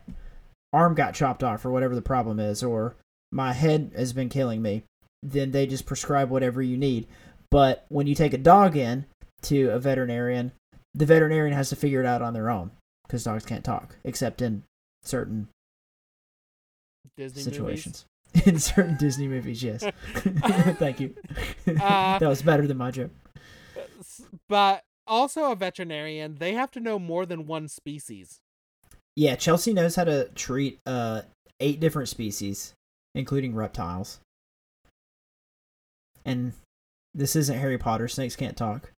[0.73, 2.97] arm got chopped off, or whatever the problem is, or
[3.33, 4.85] my head has been killing me,"
[5.23, 7.07] then they just prescribe whatever you need.
[7.51, 9.07] But when you take a dog in
[9.43, 10.53] to a veterinarian,
[10.95, 12.71] the veterinarian has to figure it out on their own
[13.07, 14.63] because dogs can't talk, except in
[15.03, 15.49] certain
[17.17, 18.05] Disney situations.
[18.47, 19.85] in certain Disney movies, yes.
[20.15, 21.15] Thank you.
[21.67, 23.11] Uh, that was better than my joke.
[24.49, 28.41] But also a veterinarian, they have to know more than one species.
[29.17, 31.23] Yeah, Chelsea knows how to treat uh
[31.59, 32.75] eight different species,
[33.15, 34.21] including reptiles.
[36.25, 36.53] And
[37.15, 38.09] this isn't Harry Potter.
[38.09, 38.93] Snakes can't talk.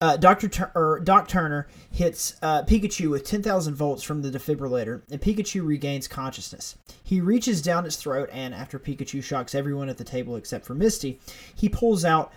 [0.00, 5.02] Uh, Doctor Tur- or Doc Turner hits uh, Pikachu with 10,000 volts from the defibrillator,
[5.12, 6.76] and Pikachu regains consciousness.
[7.04, 10.74] He reaches down its throat, and after Pikachu shocks everyone at the table except for
[10.74, 11.20] Misty,
[11.54, 12.32] he pulls out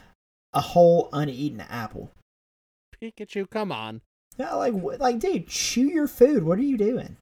[0.53, 2.11] a whole uneaten apple.
[3.01, 4.01] Pikachu, come on.
[4.37, 6.43] Yeah, like, like, dude, chew your food.
[6.43, 7.17] What are you doing?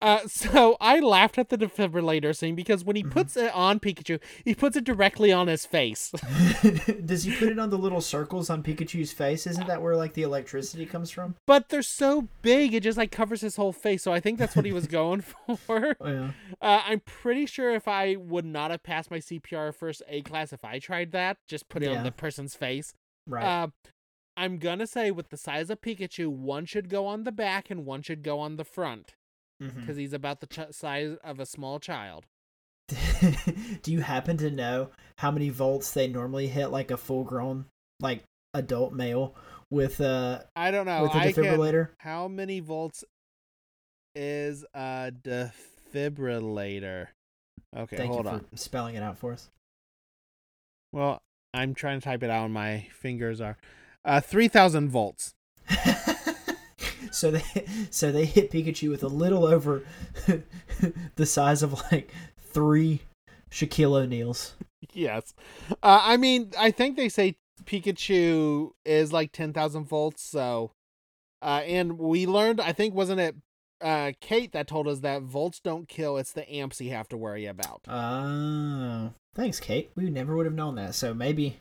[0.00, 3.10] Uh, so I laughed at the defibrillator scene because when he Mhm.
[3.10, 6.10] puts it on Pikachu, he puts it directly on his face.
[7.04, 9.46] Does he put it on the little circles on Pikachu's face?
[9.46, 11.34] Isn't that where like the electricity comes from?
[11.46, 14.02] but they're so big, it just like covers his whole face.
[14.02, 15.96] So I think that's what he was going for.
[16.00, 16.30] Oh, yeah.
[16.60, 20.52] Uh, I'm pretty sure if I would not have passed my CPR first A class
[20.52, 21.98] if I tried that, just put it Yeah.
[21.98, 22.94] on the person's face.
[23.26, 23.44] Right.
[23.44, 23.68] Uh,
[24.36, 27.84] I'm gonna say with the size of Pikachu, one should go on the back and
[27.84, 29.14] one should go on the front
[29.60, 32.26] Because he's about the ch- size of a small child.
[33.82, 37.66] Do you happen to know how many volts they normally hit like a full grown
[38.00, 38.22] like
[38.54, 39.34] adult male
[39.70, 41.02] with a I don't know.
[41.02, 41.88] with a I can, defibrillator?
[41.98, 43.04] how many volts
[44.14, 45.12] is a
[45.92, 47.08] defibrillator?
[47.76, 48.40] Okay, Thank hold you on.
[48.50, 49.50] for spelling it out for us.
[50.92, 51.20] Well,
[51.52, 53.58] I'm trying to type it out, and my fingers are
[54.04, 55.34] uh, three thousand volts.
[57.10, 59.82] so they so they hit Pikachu with a little over
[61.16, 63.00] the size of like three
[63.50, 64.54] Shaquille O'Neals.
[64.92, 65.34] Yes.
[65.82, 70.22] Uh, I mean, I think they say Pikachu is like 10,000 volts.
[70.22, 70.72] So,
[71.42, 73.36] uh, and we learned, I think, wasn't it
[73.80, 77.16] uh, Kate that told us that volts don't kill, it's the amps you have to
[77.16, 77.82] worry about.
[77.88, 79.90] Oh, thanks, Kate.
[79.94, 80.94] We never would have known that.
[80.94, 81.58] So maybe,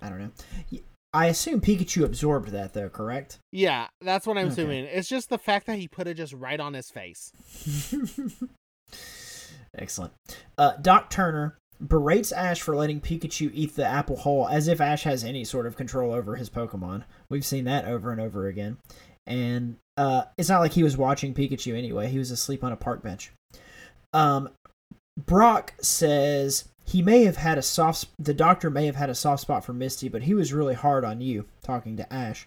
[0.00, 0.80] I don't know.
[1.16, 2.88] I assume Pikachu absorbed that, though.
[2.90, 3.38] Correct?
[3.50, 4.52] Yeah, that's what I'm Okay.
[4.52, 4.84] assuming.
[4.84, 7.32] It's just the fact that he put it just right on his face.
[9.74, 10.12] Excellent.
[10.58, 15.04] Uh, Doc Turner berates Ash for letting Pikachu eat the apple whole, as if Ash
[15.04, 17.04] has any sort of control over his Pokemon.
[17.28, 18.78] We've seen that over and over again.
[19.26, 22.08] And uh, it's not like he was watching Pikachu anyway.
[22.08, 23.32] He was asleep on a park bench.
[24.12, 24.50] Um,
[25.18, 28.06] Brock says he may have had a soft.
[28.18, 31.04] The doctor may have had a soft spot for Misty, but he was really hard
[31.04, 31.46] on you.
[31.62, 32.46] Talking to Ash,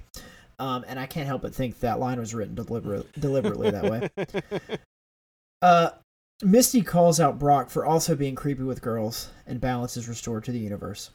[0.57, 4.09] um, and I can't help but think that line was written deliberate, deliberately that way.
[5.61, 5.89] Uh,
[6.41, 10.53] Misty calls out Brock for also being creepy with girls, and balance is restored to
[10.53, 11.09] the universe.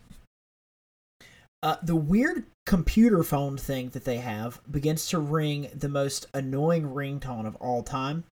[1.62, 6.82] Uh, the weird computer phone thing that they have begins to ring the most annoying
[6.82, 8.24] ringtone of all time.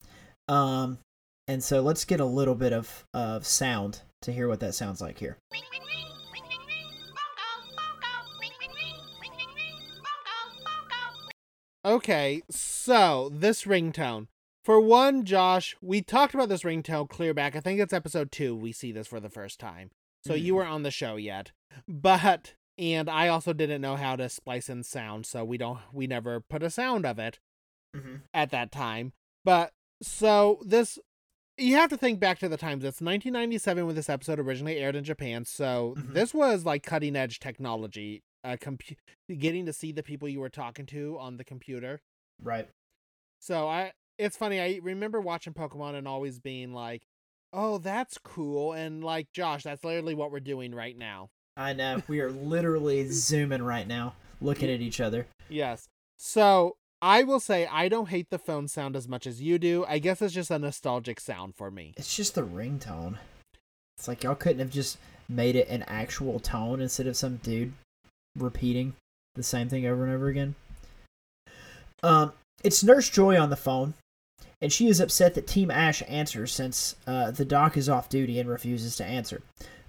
[0.49, 0.99] Um,
[1.47, 5.01] and so let's get a little bit of, of sound to hear what that sounds
[5.01, 5.39] like here.
[11.85, 14.27] Okay, so this ringtone.
[14.65, 17.57] For one, Josh, we talked about this ringtone clear back.
[17.57, 18.55] I think it's episode two.
[18.55, 19.91] We see this for the first time.
[20.27, 20.57] So you Mhm.
[20.57, 21.53] were on the show yet,
[21.89, 26.07] but and I also didn't know how to splice in sound, so we don't we
[26.07, 27.39] never put a sound of it
[27.97, 28.17] Mm-hmm.
[28.35, 29.15] at that time.
[29.45, 30.99] But so this
[31.61, 32.85] you have to think back to the times.
[32.85, 35.45] It's 1997 when this episode originally aired in Japan.
[35.45, 36.15] So Mhm.
[36.15, 38.23] this was like cutting edge technology.
[38.43, 38.97] Uh, compu-
[39.39, 42.01] getting to see the people you were talking to on the computer.
[42.43, 42.69] Right.
[43.39, 44.59] So I, it's funny.
[44.61, 47.03] I remember watching Pokemon and always being like,
[47.53, 51.29] "Oh, that's cool," and like Josh, that's literally what we're doing right now.
[51.57, 52.03] I know.
[52.09, 55.27] We are literally zooming right now, looking at each other.
[55.51, 55.89] Yes.
[56.17, 59.85] So I will say I don't hate the phone sound as much as you do.
[59.89, 61.95] I guess it's just a nostalgic sound for me.
[61.97, 63.17] It's just the ringtone.
[63.97, 67.73] It's like y'all couldn't have just made it an actual tone instead of some dude
[68.37, 68.95] repeating
[69.35, 70.55] the same thing over and over again.
[72.03, 72.33] Um,
[72.63, 73.95] it's Nurse Joy on the phone,
[74.61, 78.39] and she is upset that Team Ash answers since uh, the doc is off duty
[78.39, 79.43] and refuses to answer.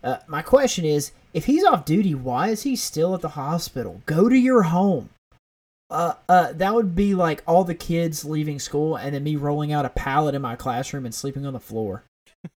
[0.03, 4.01] Uh, my question is, if he's off duty, why is he still at the hospital?
[4.05, 5.09] Go to your home.
[5.91, 9.73] Uh, uh, that would be like all the kids leaving school and then me rolling
[9.73, 12.03] out a pallet in my classroom and sleeping on the floor.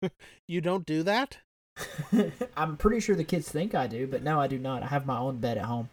[0.47, 1.38] You don't do that?
[2.57, 4.83] I'm pretty sure the kids think I do, but no, I do not.
[4.83, 5.88] I have my own bed at home,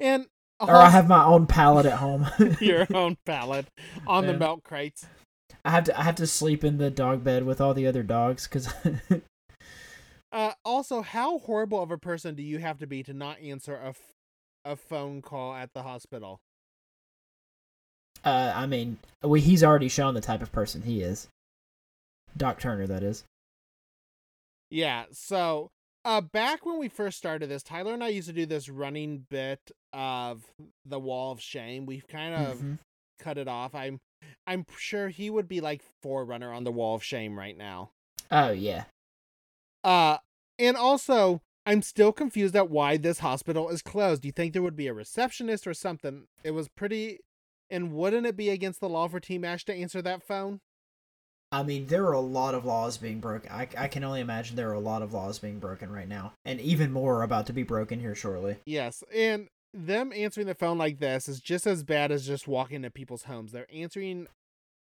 [0.00, 0.26] And
[0.58, 2.26] or I have my own pallet at home.
[2.60, 3.66] your own pallet
[4.06, 4.32] on Yeah.
[4.32, 5.04] the milk crates.
[5.64, 8.02] I have to I have to sleep in the dog bed with all the other
[8.02, 8.72] dogs because
[10.32, 13.76] Uh, also, how horrible of a person do you have to be to not answer
[13.76, 14.12] a, f-
[14.64, 16.40] a phone call at the hospital?
[18.24, 21.28] Uh, I mean we, he's already shown the type of person he is.
[22.36, 23.24] Doc Turner, that is.
[24.70, 25.68] Yeah, so
[26.04, 29.26] uh back when we first started this, Tyler and I used to do this running
[29.30, 29.60] bit
[29.92, 30.44] of
[30.84, 31.86] the wall of shame.
[31.86, 32.78] We've kind of Mhm.
[33.18, 33.74] cut it off.
[33.74, 34.00] I'm
[34.46, 37.90] I'm sure he would be like forerunner on the wall of shame right now.
[38.30, 38.84] Oh yeah.
[39.84, 40.18] Uh
[40.58, 44.22] and also I'm still confused at why this hospital is closed.
[44.22, 46.26] Do you think there would be a receptionist or something?
[46.44, 47.20] It was pretty
[47.70, 50.60] and wouldn't it be against the law for Team Ash to answer that phone?
[51.52, 53.50] I mean, there are a lot of laws being broken.
[53.52, 56.32] I, I can only imagine there are a lot of laws being broken right now,
[56.44, 58.56] and even more are about to be broken here shortly.
[58.66, 62.76] Yes, and them answering the phone like this is just as bad as just walking
[62.76, 63.52] into people's homes.
[63.52, 64.26] They're answering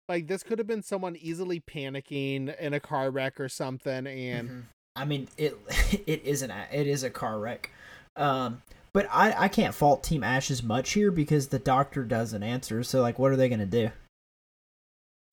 [0.10, 4.50] like this could have been someone easily panicking in a car wreck or something and
[4.50, 4.64] Mhm.
[4.96, 5.56] I mean, it
[6.08, 7.70] it isn't it is a car wreck.
[8.16, 8.64] Um,
[9.00, 12.84] but I I can't fault Team Ash as much here because the doctor doesn't answer.
[12.84, 13.92] So like, what are they gonna do?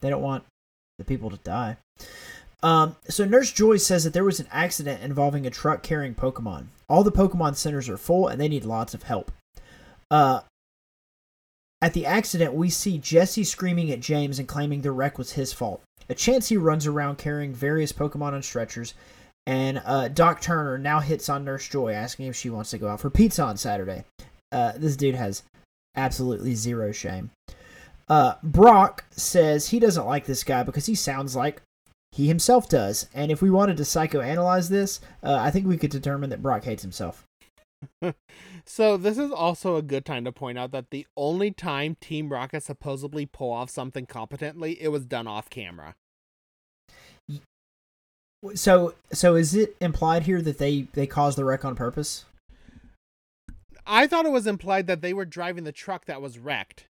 [0.00, 0.44] They don't want
[0.98, 1.76] the people to die.
[2.62, 6.66] Um, so Nurse Joy says that there was an accident involving a truck carrying Pokemon.
[6.88, 9.32] All the Pokemon centers are full and they need lots of help.
[10.12, 10.42] Uh,
[11.82, 15.52] at the accident, we see Jessie screaming at James and claiming the wreck was his
[15.52, 15.82] fault.
[16.08, 18.94] A Chansey runs around carrying various Pokemon on stretchers,
[19.46, 22.88] and uh, Doc Turner now hits on Nurse Joy, asking if she wants to go
[22.88, 24.04] out for pizza on Saturday.
[24.50, 25.42] Uh, this dude has
[25.94, 27.30] absolutely zero shame.
[28.08, 31.62] Uh, Brock says he doesn't like this guy because he sounds like
[32.12, 33.08] he himself does.
[33.14, 36.64] And if we wanted to psychoanalyze this, uh, I think we could determine that Brock
[36.64, 37.24] hates himself.
[38.64, 42.30] so this is also a good time to point out that the only time Team
[42.30, 45.94] Rocket supposedly pull off something competently, it was done off camera.
[48.54, 52.24] So, so is it implied here that they they caused the wreck on purpose?
[53.86, 56.86] I thought it was implied that they were driving the truck that was wrecked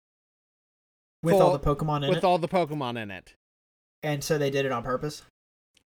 [1.23, 2.09] With all the Pokemon in it.
[2.09, 3.33] with it, all the Pokemon in it.
[4.03, 5.23] and so they did it on purpose.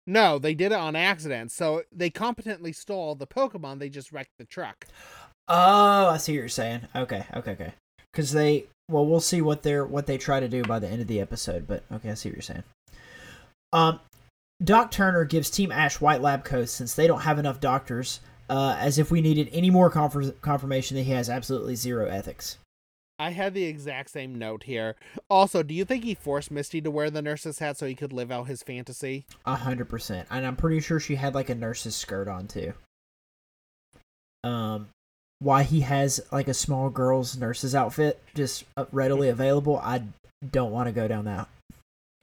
[0.07, 1.51] No, they did it on accident.
[1.51, 4.85] So they competently stole the Pokemon, they just wrecked the truck.
[5.47, 6.81] Oh, I see what you're saying.
[6.95, 7.73] Okay, okay, okay.
[8.11, 11.01] Because they, well, we'll see what they're what they try to do by the end
[11.01, 11.67] of the episode.
[11.67, 12.63] But okay, I see what you're saying.
[13.73, 13.99] Um,
[14.63, 18.19] Doc Turner gives Team Ash white lab coats since they don't have enough doctors.
[18.49, 22.57] Uh, as if we needed any more confir- confirmation that he has absolutely zero ethics.
[23.17, 24.97] I had the exact same note here.
[25.29, 28.11] Also, do you think he forced Misty to wear the nurse's hat so he could
[28.11, 29.25] live out his fantasy?
[29.45, 32.73] A hundred percent, and I'm pretty sure she had like a nurse's skirt on too.
[34.43, 34.89] Um,
[35.39, 40.01] why he has like a small girl's nurse's outfit just uh, readily available, I
[40.45, 41.47] don't want to go down that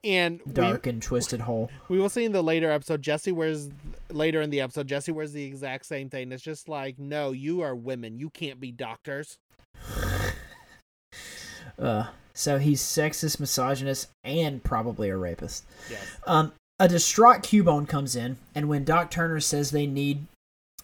[0.05, 1.71] And dark and twisted hole.
[1.89, 3.69] we, we will see in the later episode, Jessie wears,
[4.11, 6.31] later in the episode, Jessie wears the exact same thing.
[6.31, 8.19] It's just like, no, you are women.
[8.19, 9.39] You can't be doctors.
[11.79, 15.65] Uh, so he's sexist, misogynist, and probably a rapist.
[15.89, 16.17] Yes.
[16.27, 20.27] Um, a distraught Cubone comes in, and when Doc Turner says they need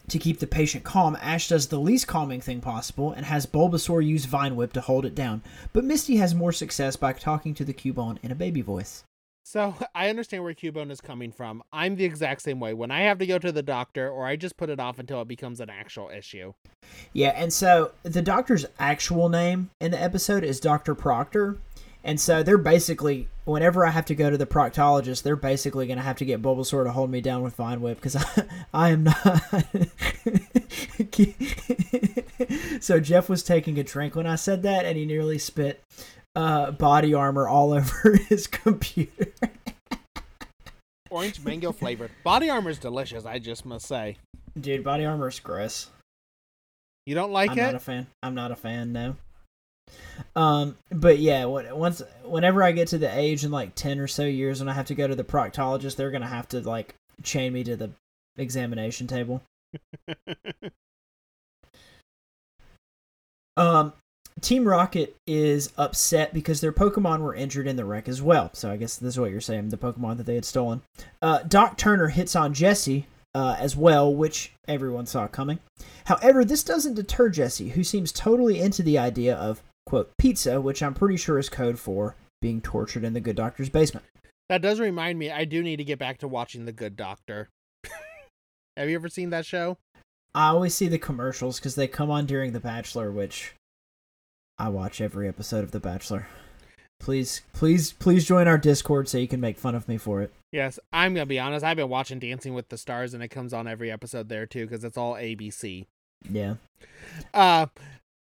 [0.09, 4.05] to keep the patient calm, Ash does the least calming thing possible and has Bulbasaur
[4.05, 5.43] use Vine Whip to hold it down.
[5.73, 9.05] But Misty has more success by talking to the Cubone in a baby voice.
[9.45, 11.63] So I understand where Cubone is coming from.
[11.73, 12.75] I'm the exact same way.
[12.75, 15.23] When I have to go to the doctor, or I just put it off until
[15.23, 16.55] it becomes an actual issue.
[17.13, 20.95] Yeah, and so the doctor's actual name in the episode is Dr.
[20.95, 21.59] Proctor.
[22.05, 25.97] And so they're basically, whenever I have to go to the proctologist, they're basically going
[25.97, 28.91] to have to get Bulbasaur to hold me down with Vine Whip because I, I
[28.91, 29.43] am not.
[32.83, 35.83] so Jeff was taking a drink when I said that, and he nearly spit
[36.37, 39.33] uh, body armor all over his computer.
[41.11, 42.11] Orange mango flavored.
[42.23, 44.19] Body armor is delicious, I just must say.
[44.61, 45.89] Dude, body armor is gross.
[47.07, 47.61] You don't like it?
[47.61, 48.07] I'm not a fan.
[48.23, 48.93] I'm not a fan.
[48.93, 49.17] No.
[50.37, 54.09] Um, but yeah, when, once whenever I get to the age in like ten or
[54.09, 56.95] so years when I have to go to the proctologist, they're gonna have to like
[57.23, 57.91] chain me to the
[58.37, 59.43] examination table.
[63.57, 63.93] Um,
[64.41, 68.51] Team Rocket is upset because their Pokemon were injured in the wreck as well.
[68.53, 70.83] So I guess this is what you're saying, the Pokemon that they had stolen.
[71.23, 75.61] Uh, Doc Turner hits on Jessie uh, as well, which everyone saw coming.
[76.07, 80.83] However, this doesn't deter Jessie, who seems totally into the idea of, quote, pizza, which
[80.83, 84.07] I'm pretty sure is code for being tortured in the good doctor's basement.
[84.49, 87.49] That does remind me, I do need to get back to watching The Good Doctor.
[88.77, 89.79] Have you ever seen that show?
[90.35, 93.55] I always see the commercials because they come on during The Bachelor, which
[94.59, 96.27] I watch every episode of The Bachelor.
[97.01, 100.33] Please, please, please join our Discord so you can make fun of me for it.
[100.53, 101.65] Yes, I'm gonna be honest.
[101.65, 104.65] I've been watching Dancing with the Stars, and it comes on every episode there too,
[104.67, 105.87] because it's all ABC.
[106.31, 106.55] Yeah.
[107.33, 107.67] Uh,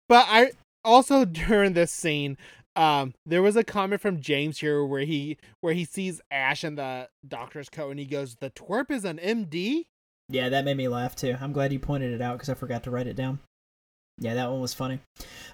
[0.08, 0.52] but I
[0.84, 2.36] also during this scene,
[2.74, 6.76] um, there was a comment from James here where he where he sees Ash in
[6.76, 9.86] the doctor's coat, and he goes, "The twerp is an MD."
[10.28, 11.36] Yeah, that made me laugh too.
[11.40, 13.40] I'm glad you pointed it out because I forgot to write it down.
[14.18, 15.00] Yeah, that one was funny.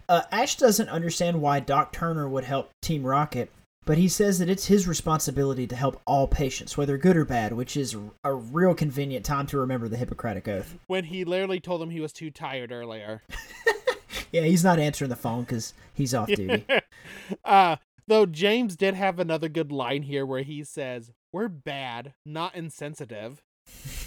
[0.09, 3.51] Uh, Ash doesn't understand why Doc Turner would help Team Rocket,
[3.85, 7.53] but he says that it's his responsibility to help all patients, whether good or bad,
[7.53, 10.77] which is a real convenient time to remember the Hippocratic Oath.
[10.87, 13.23] When he literally told him he was too tired earlier.
[14.33, 16.65] yeah, he's not answering the phone because he's off duty.
[17.45, 17.77] uh,
[18.07, 23.43] though James did have another good line here where he says, We're bad, not insensitive.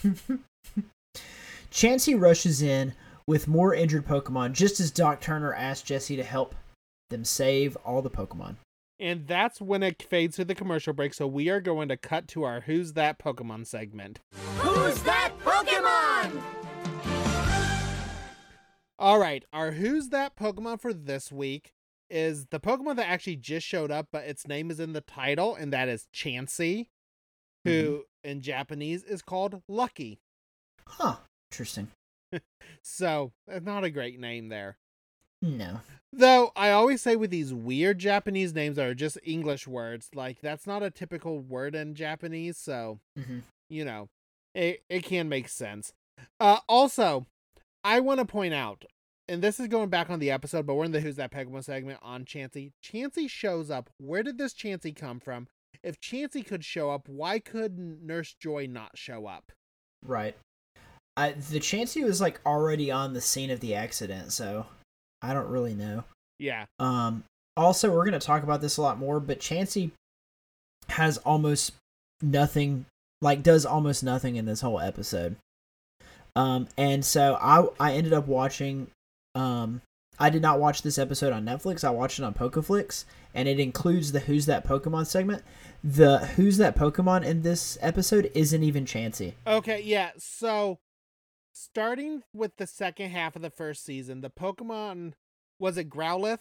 [1.71, 2.93] Chansey rushes in
[3.25, 6.55] with more injured Pokemon just as Doc Turner asks Jessie to help
[7.09, 8.55] them save all the Pokemon.
[8.99, 11.13] And that's when it fades to the commercial break.
[11.15, 14.19] So we are going to cut to our Who's That Pokemon segment.
[14.59, 16.60] Who's that Pokemon?
[19.01, 21.73] All right, our Who's That Pokemon for this week
[22.11, 25.55] is the Pokemon that actually just showed up, but its name is in the title,
[25.55, 26.89] and that is Chansey,
[27.63, 28.29] who mm-hmm.
[28.29, 30.19] in Japanese is called Lucky.
[30.87, 31.15] Huh.
[31.51, 31.87] Interesting.
[32.83, 34.77] so, uh, not a great name there.
[35.41, 35.79] No.
[36.13, 40.41] Though I always say with these weird Japanese names that are just English words, like
[40.41, 43.39] that's not a typical word in Japanese, so mm-hmm.
[43.67, 44.09] you know,
[44.53, 45.91] it it can make sense.
[46.39, 47.25] Uh also,
[47.83, 48.85] I want to point out,
[49.27, 51.63] and this is going back on the episode, but we're in the Who's That Pokemon
[51.63, 52.71] segment on Chansey.
[52.83, 53.89] Chansey shows up.
[53.97, 55.47] Where did this Chansey come from?
[55.83, 59.51] If Chansey could show up, why couldn't Nurse Joy not show up?
[60.05, 60.35] Right.
[61.17, 64.65] I, the Chansey was like already on the scene of the accident, so
[65.21, 66.03] I don't really know.
[66.39, 66.65] Yeah.
[66.79, 67.23] Um.
[67.57, 69.91] Also, we're gonna talk about this a lot more, but Chansey
[70.89, 71.73] has almost
[72.21, 72.85] nothing,
[73.21, 75.35] like does almost nothing in this whole episode.
[76.35, 78.87] Um, and so I I ended up watching.
[79.35, 79.81] Um,
[80.19, 81.83] I did not watch this episode on Netflix.
[81.83, 85.43] I watched it on Pokeflix, and it includes the Who's That Pokemon segment.
[85.83, 89.33] The Who's That Pokemon in this episode isn't even Chansey.
[89.47, 90.11] Okay, yeah.
[90.17, 90.77] So
[91.53, 95.13] starting with the second half of the first season, the Pokemon
[95.59, 96.39] was it Growlithe?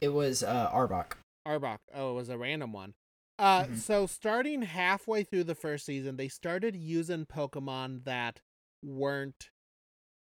[0.00, 1.12] It was uh, Arbok.
[1.46, 1.78] Arbok.
[1.94, 2.94] Oh, it was a random one.
[3.38, 3.76] Uh, mm-hmm.
[3.76, 8.40] so starting halfway through the first season, they started using Pokemon that
[8.82, 9.50] weren't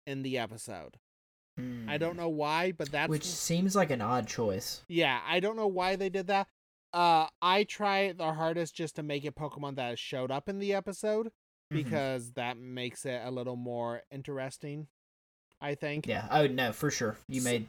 [0.06, 0.98] in the episode.
[1.60, 1.90] Mm.
[1.90, 2.20] I don't hmm.
[2.20, 4.84] know why, but that's which seems like an odd choice.
[4.88, 6.48] Yeah, I don't know why they did that.
[6.94, 10.74] Uh, I try the hardest just to make it Pokemon that showed up in the
[10.74, 11.78] episode mm-hmm.
[11.78, 12.40] because mm-hmm.
[12.40, 14.88] that makes it a little more interesting.
[15.60, 16.08] I think.
[16.08, 16.28] Yeah.
[16.30, 17.18] Oh no, for sure.
[17.28, 17.68] You made.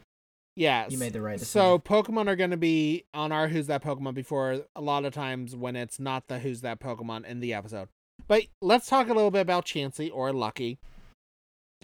[0.55, 0.87] Yeah.
[0.89, 1.61] You made the right decision.
[1.61, 5.13] So Pokemon are going to be on our Who's That Pokemon before a lot of
[5.13, 7.89] times when it's not the Who's That Pokemon in the episode.
[8.29, 10.77] But let's talk a little bit about Chansey or Lucky.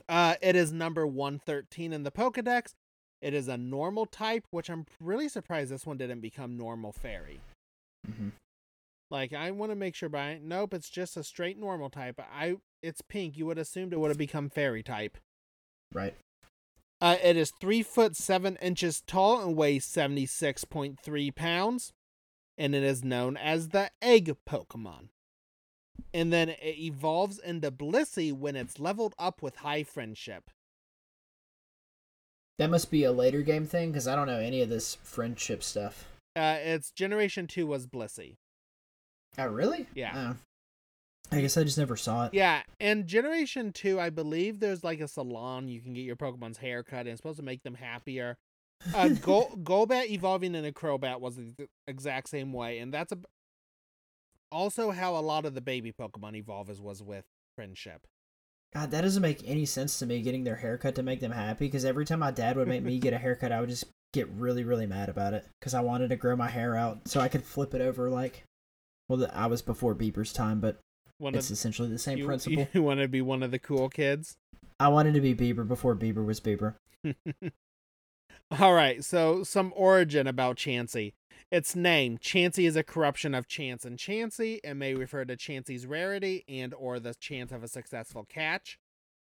[0.07, 2.75] Uh, it is number 113 in the Pokedex.
[3.19, 7.41] It is a normal type, which I'm really surprised this one didn't become normal fairy.
[8.07, 8.29] Mm-hmm.
[9.09, 12.19] Like I want to make sure, but nope, it's just a straight normal type.
[12.19, 13.37] I it's pink.
[13.37, 15.17] You would assumed it would have become fairy type.
[15.91, 16.13] Right.
[17.01, 21.93] Uh, it is three foot seven inches tall and weighs seventy six point three pounds,
[22.57, 25.09] and it is known as the egg Pokemon.
[26.13, 30.49] And then it evolves into Blissey when it's leveled up with high friendship.
[32.57, 35.61] That must be a later game thing because I don't know any of this friendship
[35.61, 36.07] stuff.
[36.35, 38.37] Uh, it's Generation Two was Blissey.
[39.37, 39.87] Oh, really?
[39.93, 40.13] Yeah.
[40.33, 40.35] Oh.
[41.31, 42.33] I guess I just never saw it.
[42.33, 46.59] Yeah, and Generation 2, I believe there's like a salon you can get your Pokemon's
[46.59, 48.37] hair cut, and it's supposed to make them happier.
[48.93, 53.17] Uh, Go- Golbat evolving into Crobat was the exact same way, and that's a-
[54.51, 57.25] also how a lot of the baby Pokemon evolve as was with
[57.55, 58.01] friendship.
[58.73, 61.65] God, that doesn't make any sense to me getting their haircut to make them happy,
[61.65, 64.27] because every time my dad would make me get a haircut, I would just get
[64.29, 67.29] really, really mad about it, because I wanted to grow my hair out so I
[67.29, 68.43] could flip it over like
[69.07, 70.79] well, I was before Bieber's time, but
[71.17, 72.67] one it's of, essentially the same you, principle.
[72.73, 74.35] You want to be one of the cool kids?
[74.79, 76.75] I wanted to be Bieber before Bieber was Bieber.
[78.59, 81.13] All right, so some origin about Chansey.
[81.55, 85.87] Its name, Chansey, is a corruption of chance and chancy and may refer to Chansey's
[85.87, 88.77] rarity and or the chance of a successful catch.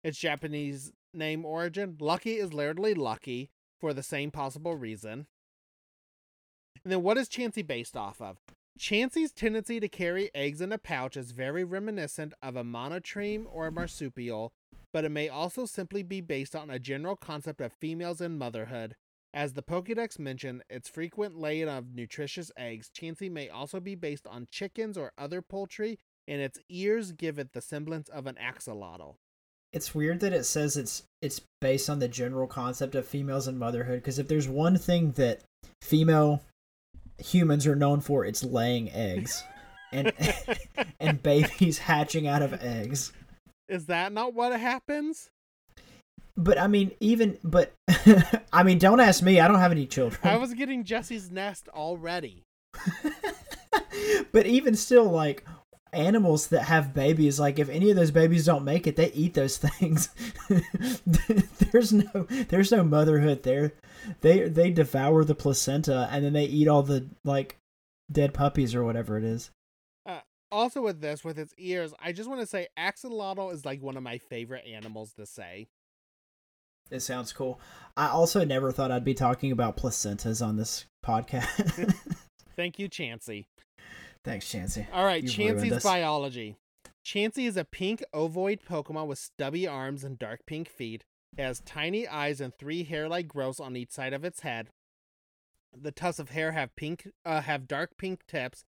[0.04, 5.28] Its Japanese name origin, Lucky is literally lucky for the same possible reason.
[6.84, 8.40] And then what is Chansey based off of?
[8.78, 13.68] Chansey's tendency to carry eggs in a pouch is very reminiscent of a monotreme or
[13.68, 14.52] a marsupial,
[14.92, 18.98] but it may also simply be based on a general concept of females and motherhood.
[19.34, 24.26] As the Pokedex mentioned, its frequent laying of nutritious eggs, Chansey may also be based
[24.26, 29.16] on chickens or other poultry, and its ears give it the semblance of an axolotl.
[29.72, 33.60] It's weird that it says it's it's based on the general concept of females and
[33.60, 35.42] motherhood because if there's one thing that
[35.84, 36.42] female
[37.20, 39.44] humans are known for, it's laying eggs
[39.92, 40.12] and
[41.00, 43.14] and babies hatching out of eggs.
[43.68, 45.30] Is that not what happens?
[46.40, 47.74] But I mean, even but
[48.54, 49.42] I mean, don't ask me.
[49.42, 50.22] I don't have any children.
[50.24, 52.46] I was getting Jesse's nest already.
[54.32, 55.46] but even still, like
[55.92, 59.34] animals that have babies, like if any of those babies don't make it, they eat
[59.34, 60.10] those things.
[61.06, 63.74] there's no there's no motherhood there.
[64.22, 67.58] They they devour the placenta and then they eat all the like
[68.10, 69.52] dead puppies or whatever it is.
[70.06, 70.22] Uh,
[70.54, 73.98] also, with this, with its ears, I just want to say axolotl is like one
[73.98, 75.68] of my favorite animals to say.
[76.92, 77.60] It sounds cool.
[77.96, 81.94] I also never thought I'd be talking about placentas on this podcast.
[82.56, 83.46] Thank you, Chansey.
[84.24, 84.88] Thanks, Chansey.
[84.94, 86.56] All right, You've Chansey's biology.
[87.06, 91.04] Chansey is a pink ovoid Pokemon with stubby arms and dark pink feet.
[91.38, 94.70] It has tiny eyes and three hair-like growths on each side of its head.
[95.76, 98.66] The tufts of hair have pink, uh, have dark pink tips.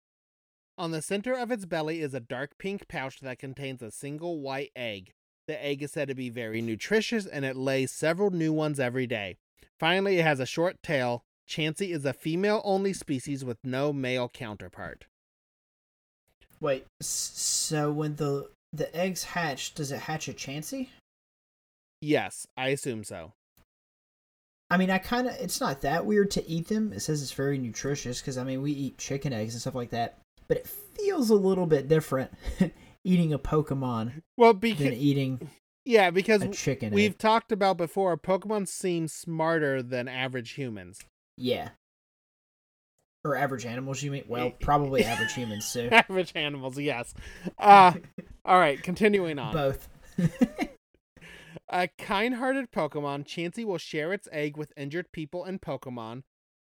[0.78, 4.40] On the center of its belly is a dark pink pouch that contains a single
[4.40, 5.14] white egg.
[5.52, 9.06] The egg is said to be very nutritious and it lays several new ones every
[9.06, 9.36] day.
[9.78, 11.26] Finally, it has a short tail.
[11.46, 15.08] Chansey is a female only species with no male counterpart.
[16.62, 20.88] Wait, so when the the eggs hatch, does it hatch a Chansey?
[22.00, 23.34] Yes, I assume so.
[24.70, 26.94] I mean, I kind of it's not that weird to eat them.
[26.94, 29.90] It says it's very nutritious because I mean we eat chicken eggs and stuff like
[29.90, 32.32] that, but it feels a little bit different
[33.04, 35.50] eating a Pokemon Well, than eating
[35.86, 37.18] yeah, because a chicken we've egg.
[37.18, 41.00] talked about before, Pokemon seem smarter than average humans.
[41.38, 41.70] Yeah.
[43.24, 44.24] Or average animals, you mean?
[44.28, 45.90] Well, probably average humans too.
[45.92, 47.14] average animals, yes.
[47.58, 47.94] Uh,
[48.46, 49.54] all right, continuing on.
[49.54, 49.90] Both.
[51.74, 56.24] A kind-hearted Pokemon, Chansey will share its egg with injured people and Pokemon.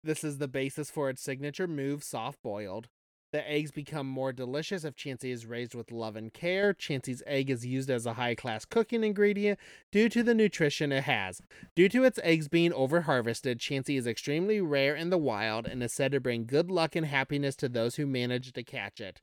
[0.02, 2.88] This is the basis for its signature move, Soft Boiled.
[3.32, 6.72] The eggs become more delicious if Chansey is raised with love and care.
[6.72, 9.58] Chansey's egg is used as a high-class cooking ingredient
[9.90, 11.42] due to the nutrition it has.
[11.74, 15.92] Due to its eggs being over-harvested, Chansey is extremely rare in the wild and is
[15.92, 19.20] said to bring good luck and happiness to those who manage to catch it.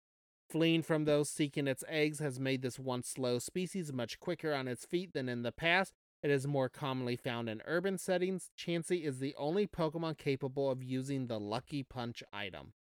[0.49, 4.67] Fleeing from those seeking its eggs has made this once slow species much quicker on
[4.67, 5.93] its feet than in the past.
[6.21, 8.51] It is more commonly found in urban settings.
[8.55, 12.73] Chansey is the only Pokemon capable of using the Lucky Punch item.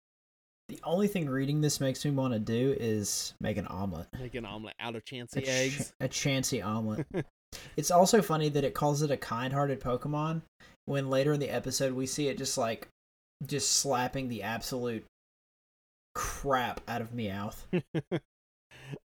[0.72, 4.06] The only thing reading this makes me want to do is make an omelet.
[4.18, 5.92] Make an omelet out of A, Chansey ch- eggs.
[6.00, 7.06] a Chansey omelet.
[7.76, 10.40] it's also funny that it calls it a kind-hearted Pokemon
[10.86, 12.88] when later in the episode we see it just like
[13.44, 15.04] just slapping the absolute
[16.14, 17.64] crap out of Meowth.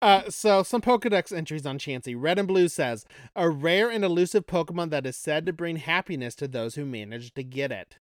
[0.01, 2.15] Uh, so some Pokedex entries on Chansey.
[2.17, 3.05] Red and Blue says
[3.35, 7.35] a rare and elusive Pokemon that is said to bring happiness to those who manage
[7.35, 7.97] to get it.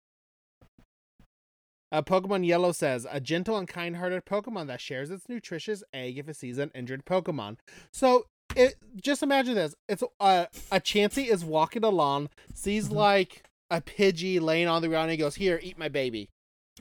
[1.95, 6.28] Uh, Pokemon Yellow says a gentle and kind-hearted Pokemon that shares its nutritious egg if
[6.28, 7.59] it sees an injured Pokemon.
[7.92, 8.26] So
[8.57, 14.40] it just imagine this: it's uh, a Chansey is walking along, sees like a Pidgey
[14.40, 16.30] laying on the ground, and he goes, "Here, eat my baby."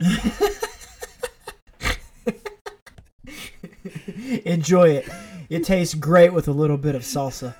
[4.44, 5.08] Enjoy it.
[5.48, 7.54] It tastes great with a little bit of salsa.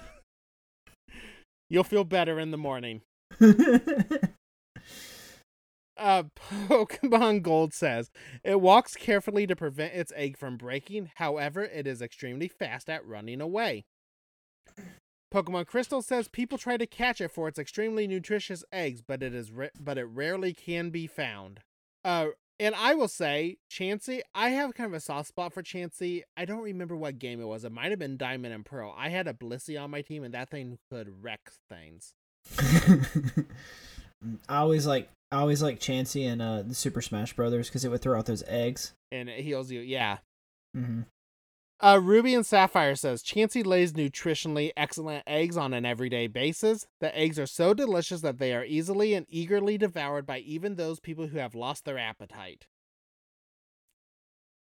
[1.70, 3.02] You'll feel better in the morning.
[5.96, 6.24] Uh,
[6.68, 8.10] Pokemon Gold says
[8.42, 11.10] it walks carefully to prevent its egg from breaking.
[11.16, 13.84] However, it is extremely fast at running away.
[15.32, 19.34] Pokemon Crystal says people try to catch it for its extremely nutritious eggs, but it
[19.34, 21.60] is ra- but it rarely can be found.
[22.04, 22.28] Uh,
[22.60, 26.22] and I will say, Chansey, I have kind of a soft spot for Chansey.
[26.36, 27.64] I don't remember what game it was.
[27.64, 28.94] It might have been Diamond and Pearl.
[28.96, 32.14] I had a Blissey on my team, and that thing could wreck things.
[34.48, 37.88] I always like I always like Chansey and uh, the Super Smash Brothers because it
[37.88, 38.94] would throw out those eggs.
[39.10, 39.80] And it heals you.
[39.80, 40.18] Yeah.
[40.72, 41.02] hmm
[41.80, 46.86] Uh, Ruby and Sapphire says Chansey lays nutritionally excellent eggs on an everyday basis.
[47.00, 51.00] The eggs are so delicious that they are easily and eagerly devoured by even those
[51.00, 52.66] people who have lost their appetite.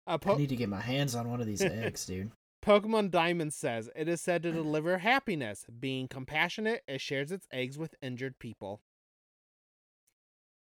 [0.04, 2.32] Uh, I need to get my hands on one of these eggs, dude.
[2.64, 5.64] Pokemon Diamond says it is said to deliver happiness.
[5.78, 8.80] Being compassionate, it shares its eggs with injured people.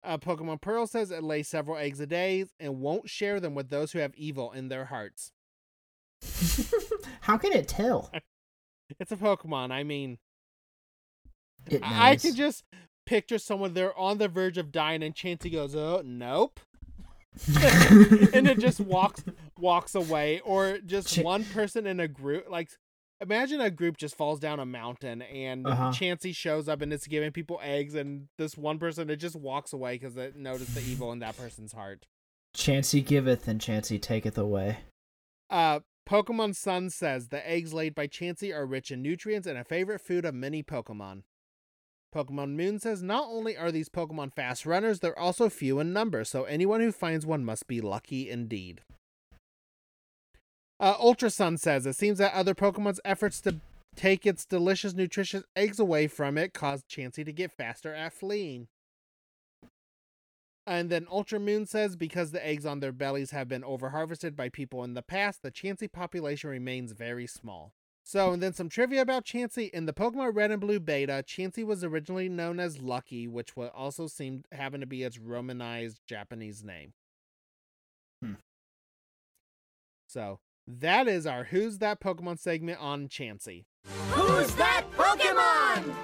[0.06, 3.68] Uh, Pokemon Pearl says it lays several eggs a day and won't share them with
[3.70, 5.32] those who have evil in their hearts.
[7.22, 8.10] How can it tell?
[9.00, 9.72] It's a Pokemon.
[9.72, 10.18] I mean,
[11.68, 11.82] It.
[11.82, 12.62] I I can just
[13.04, 16.60] picture someone they're on the verge of dying, and Chansey goes, "Oh, nope,"
[18.32, 19.24] and it just walks
[19.58, 22.48] walks away, or just Ch- one person in a group.
[22.48, 22.70] Like,
[23.20, 25.90] imagine a group just falls down a mountain, and Uh-huh.
[25.90, 29.72] Chansey shows up and it's giving people eggs, and this one person it just walks
[29.72, 32.06] away because it noticed the evil in that person's heart.
[32.56, 34.78] Chansey giveth and Chansey taketh away.
[35.50, 39.64] Uh, Pokemon Sun says the eggs laid by Chansey are rich in nutrients and a
[39.64, 41.22] favorite food of many Pokemon.
[42.14, 46.24] Pokemon Moon says not only are these Pokemon fast runners, they're also few in number,
[46.24, 48.82] so anyone who finds one must be lucky indeed.
[50.78, 53.60] Uh, Ultra Sun says it seems that other Pokemon's efforts to
[53.94, 58.68] take its delicious, nutritious eggs away from it caused Chansey to get faster at fleeing.
[60.66, 64.48] And then Ultra Moon says because the eggs on their bellies have been overharvested by
[64.48, 67.72] people in the past, the Chansey population remains very small.
[68.02, 69.68] So, and then some trivia about Chansey.
[69.70, 73.70] In the Pokemon Red and Blue beta, Chansey was originally known as Lucky, which would
[73.70, 76.92] also seem happen to be its romanized Japanese name.
[78.22, 78.34] Hmm.
[80.08, 83.64] So, that is our Who's That Pokemon segment on Chansey.
[84.10, 85.94] Who's that Pokemon?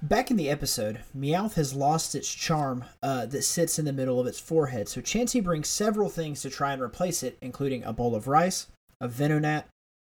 [0.00, 4.18] Back in the episode, Meowth has lost its charm uh, that sits in the middle
[4.18, 7.92] of its forehead, so Chansey brings several things to try and replace it, including a
[7.92, 8.68] bowl of rice,
[9.00, 9.64] a Venonat,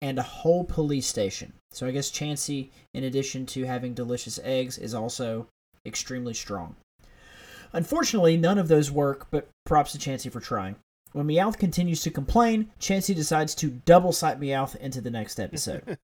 [0.02, 1.54] and a whole police station.
[1.72, 5.48] So I guess Chansey, in addition to having delicious eggs, is also
[5.86, 6.76] extremely strong.
[7.72, 10.76] Unfortunately, none of those work, but props to Chansey for trying.
[11.16, 15.98] When Meowth continues to complain, Chansey decides to double sight Meowth into the next episode.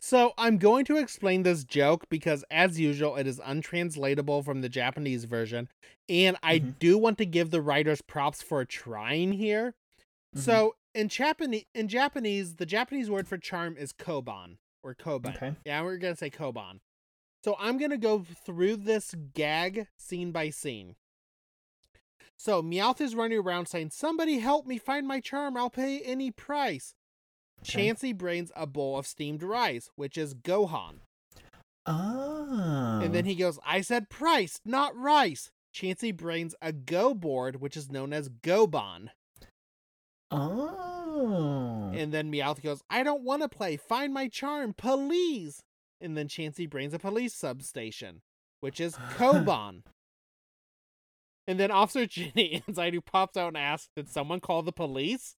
[0.00, 4.68] So I'm going to explain this joke because, as usual, it is untranslatable from the
[4.68, 5.68] Japanese version,
[6.08, 6.78] and I Mhm.
[6.78, 9.74] do want to give the writers props for trying here.
[10.36, 10.40] Mhm.
[10.40, 15.34] So in Japanese, in Japanese, the Japanese word for charm is koban or koban.
[15.36, 15.54] Okay.
[15.66, 16.80] Yeah, we're gonna say koban.
[17.44, 20.96] So I'm gonna go through this gag scene by scene.
[22.38, 25.56] So Meowth is running around saying, "Somebody help me find my charm!
[25.56, 26.94] I'll pay any price."
[27.62, 27.90] Okay.
[27.90, 31.00] Chansey brings a bowl of steamed rice, which is Gohan.
[31.86, 33.00] Oh.
[33.02, 33.28] And then ah.
[33.28, 35.50] he goes, I said price, not rice.
[35.74, 39.08] Chansey brings a Go board, which is known as Goban.
[40.30, 41.90] Oh.
[41.94, 43.76] And then Meowth goes, I don't want to play.
[43.76, 45.62] Find my charm, please.
[46.00, 48.20] And then Chansey brings a police substation,
[48.60, 49.82] which is Koban.
[51.48, 55.34] And then Officer Jenny inside who pops out and asks, Did someone call the police?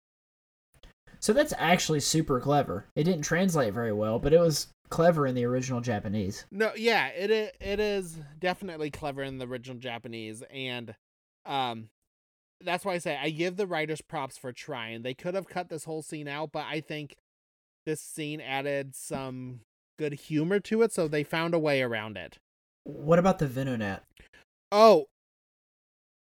[1.20, 2.86] So that's actually super clever.
[2.96, 6.46] It didn't translate very well, but it was clever in the original Japanese.
[6.50, 7.30] No, yeah, it
[7.60, 10.94] it is definitely clever in the original Japanese, and
[11.44, 11.88] um,
[12.60, 15.02] that's why I say I give the writers props for trying.
[15.02, 17.16] They could have cut this whole scene out, but I think
[17.84, 19.60] this scene added some
[19.98, 22.38] good humor to it, so they found a way around it.
[22.84, 24.00] What about the Venonat?
[24.70, 25.06] Oh,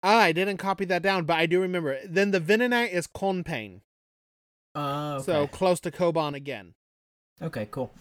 [0.04, 1.99] ah, I didn't copy that down, but I do remember.
[2.06, 3.82] Then the Venonat is Konpan,
[4.76, 5.24] Oh, okay.
[5.24, 6.74] so close to Koban again.
[7.41, 7.91] okay, cool.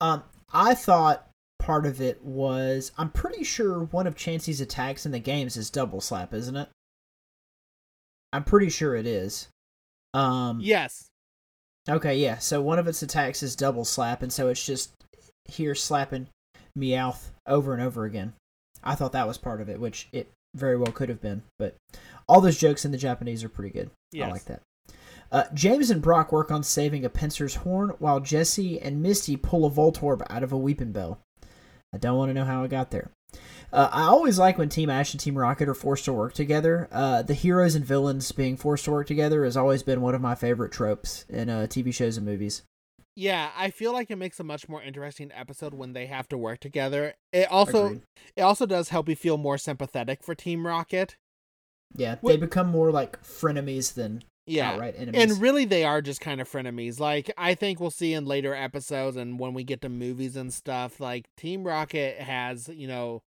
[0.00, 1.28] Um, I thought
[1.58, 5.70] part of it was I'm pretty sure one of Chansey's attacks in the games is
[5.70, 6.68] double slap, isn't it?
[8.32, 9.48] I'm pretty sure it is.
[10.12, 11.08] Um, Yes,
[11.88, 12.38] Okay, yeah.
[12.38, 14.90] So one of its attacks is double slap, and so it's just
[15.44, 16.28] here slapping
[16.78, 18.32] Meowth over and over again.
[18.82, 21.42] I thought that was part of it, which it very well could have been.
[21.58, 21.76] But
[22.28, 23.90] all those jokes in the Japanese are pretty good.
[24.12, 24.28] yes.
[24.28, 24.62] I like that.
[25.32, 29.66] Uh, James and Brock work on saving a Pinsir's horn, while Jessie and Misty pull
[29.66, 31.16] a Voltorb out of a Weepinbell.
[31.92, 33.10] I don't want to know how it got there.
[33.72, 36.88] Uh, I always like when Team Ash and Team Rocket are forced to work together.
[36.92, 40.20] Uh, the heroes and villains being forced to work together has always been one of
[40.20, 42.62] my favorite tropes in uh, TV shows and movies.
[43.16, 46.38] Yeah, I feel like it makes a much more interesting episode when they have to
[46.38, 47.14] work together.
[47.32, 48.02] It also Agreed.
[48.36, 51.16] it also does help you feel more sympathetic for Team Rocket.
[51.96, 54.72] yeah, they become more like frenemies than Yeah.
[54.72, 55.30] outright enemies.
[55.30, 56.98] And really they are just kind of frenemies.
[56.98, 60.52] Like I think we'll see in later episodes and when we get to movies and
[60.52, 63.22] stuff, like Team Rocket has, you know,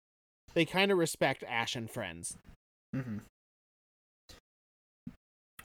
[0.53, 2.37] they kind of respect Ash and friends.
[2.93, 3.17] hmm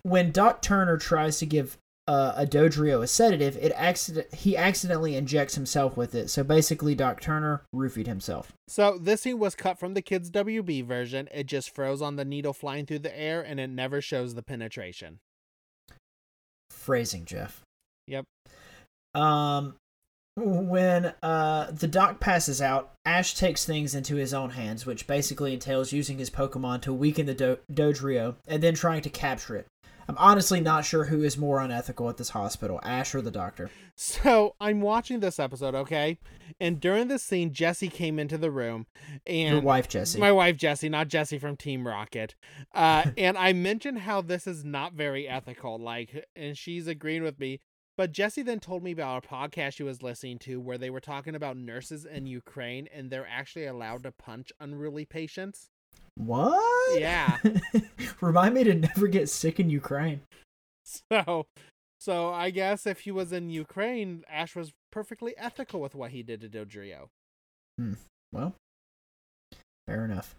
[0.03, 1.77] When Doc Turner tries to give
[2.09, 6.31] uh, a Dodrio a sedative, it accident he accidentally injects himself with it.
[6.31, 8.53] So basically, Doc Turner roofied himself.
[8.67, 11.29] So this scene was cut from the kids' WB version.
[11.33, 14.43] It just froze on the needle flying through the air, and it never shows the
[14.43, 15.19] penetration.
[16.71, 17.63] Phrasing, Jeff.
[18.07, 18.25] Yep.
[19.15, 19.75] Um,
[20.37, 25.53] when uh the doc passes out, Ash takes things into his own hands, which basically
[25.53, 29.67] entails using his Pokemon to weaken the Do- Dodrio and then trying to capture it.
[30.09, 33.71] I'm honestly not sure who is more unethical at this hospital, Ash or the doctor.
[33.95, 36.19] So I'm watching this episode, okay,
[36.59, 38.87] and during this scene, Jesse came into the room,
[39.27, 40.19] and Your wife, Jesse.
[40.19, 42.35] my wife Jesse, not Jesse from Team Rocket,
[42.75, 47.39] uh, and I mentioned how this is not very ethical, like, and she's agreeing with
[47.39, 47.61] me.
[47.99, 51.01] But Jesse then told me about a podcast she was listening to where they were
[51.01, 55.71] talking about nurses in Ukraine and they're actually allowed to punch unruly patients.
[56.19, 57.01] What?
[57.01, 57.39] Yeah.
[58.21, 60.21] Remind me to never get sick in Ukraine.
[60.85, 61.47] So,
[62.01, 66.23] so I guess if he was in Ukraine, Ash was perfectly ethical with what he
[66.23, 67.09] did to Dodrio.
[67.79, 67.95] Hmm.
[68.33, 68.55] Well,
[69.87, 70.35] fair enough.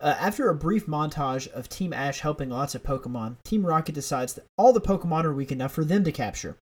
[0.00, 4.34] Uh, after a brief montage of Team Ash helping lots of Pokemon, Team Rocket decides
[4.34, 6.56] that all the Pokemon are weak enough for them to capture.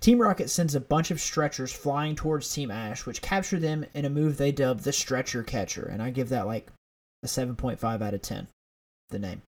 [0.00, 4.04] Team Rocket sends a bunch of stretchers flying towards Team Ash, which capture them in
[4.04, 6.70] a move they dub the Stretcher Catcher, and I give that like
[7.26, 8.46] a 7.5 out of 10.
[9.10, 9.42] The name.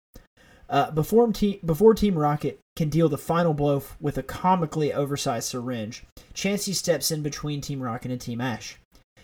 [0.69, 4.93] Uh, before, te- before Team Rocket can deal the final blow f- with a comically
[4.93, 8.79] oversized syringe, Chansey steps in between Team Rocket and Team Ash.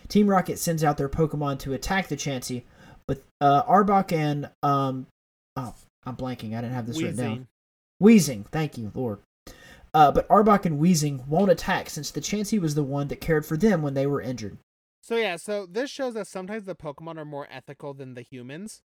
[0.07, 2.63] Team Rocket sends out their Pokemon to attack the Chansey,
[3.07, 5.07] but uh, Arbok and um,
[5.55, 5.73] oh,
[6.05, 6.55] I'm blanking.
[6.55, 7.47] I didn't have this written down.
[8.01, 9.19] Weezing, thank you, Lord.
[9.93, 13.45] Uh, but Arbok and Weezing won't attack since the Chansey was the one that cared
[13.45, 14.57] for them when they were injured.
[15.01, 18.83] So yeah, so this shows that sometimes the Pokemon are more ethical than the humans.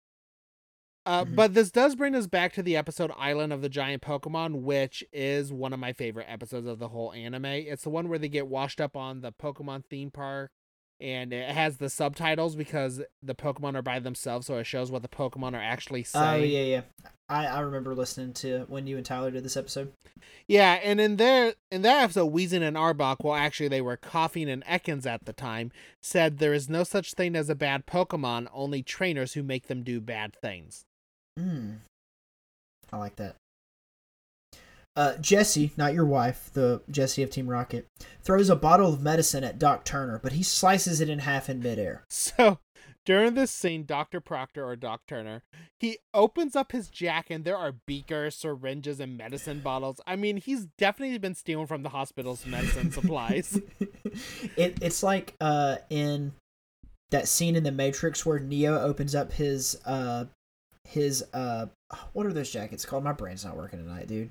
[1.05, 1.35] Uh, Mhm.
[1.35, 5.03] But this does bring us back to the episode Island of the Giant Pokemon, which
[5.11, 7.45] is one of my favorite episodes of the whole anime.
[7.45, 10.51] It's the one where they get washed up on the Pokemon theme park,
[11.01, 15.01] and it has the subtitles because the Pokemon are by themselves, so it shows what
[15.01, 16.25] the Pokemon are actually saying.
[16.25, 16.51] Oh saying.
[16.51, 16.81] yeah, yeah.
[17.27, 19.91] I, I remember listening to when you and Tyler did this episode.
[20.47, 24.47] Yeah, and in there in that episode, Weezing and Arbok, well actually they were Koffing
[24.47, 25.71] and Ekans at the time,
[26.01, 29.83] said there is no such thing as a bad Pokemon, only trainers who make them
[29.83, 30.85] do bad things.
[31.37, 31.75] Hmm.
[32.91, 33.35] I like that.
[34.95, 37.87] Uh, Jessie, not your wife, the Jessie of Team Rocket,
[38.23, 41.61] throws a bottle of medicine at Doc Turner, but he slices it in half in
[41.61, 42.03] midair.
[42.09, 42.59] So
[43.05, 44.19] during this scene, Dr.
[44.19, 45.43] Proctor or Doc Turner,
[45.79, 49.99] he opens up his jacket and there are beakers, syringes, and medicine bottles.
[50.05, 53.59] I mean, he's definitely been stealing from the hospital's medicine supplies.
[54.55, 56.33] it, it's like uh, in
[57.09, 60.25] that scene in the Matrix where Neo opens up his uh,
[60.87, 61.67] his uh,
[62.13, 63.03] what are those jackets called?
[63.03, 64.29] My brain's not working tonight, dude.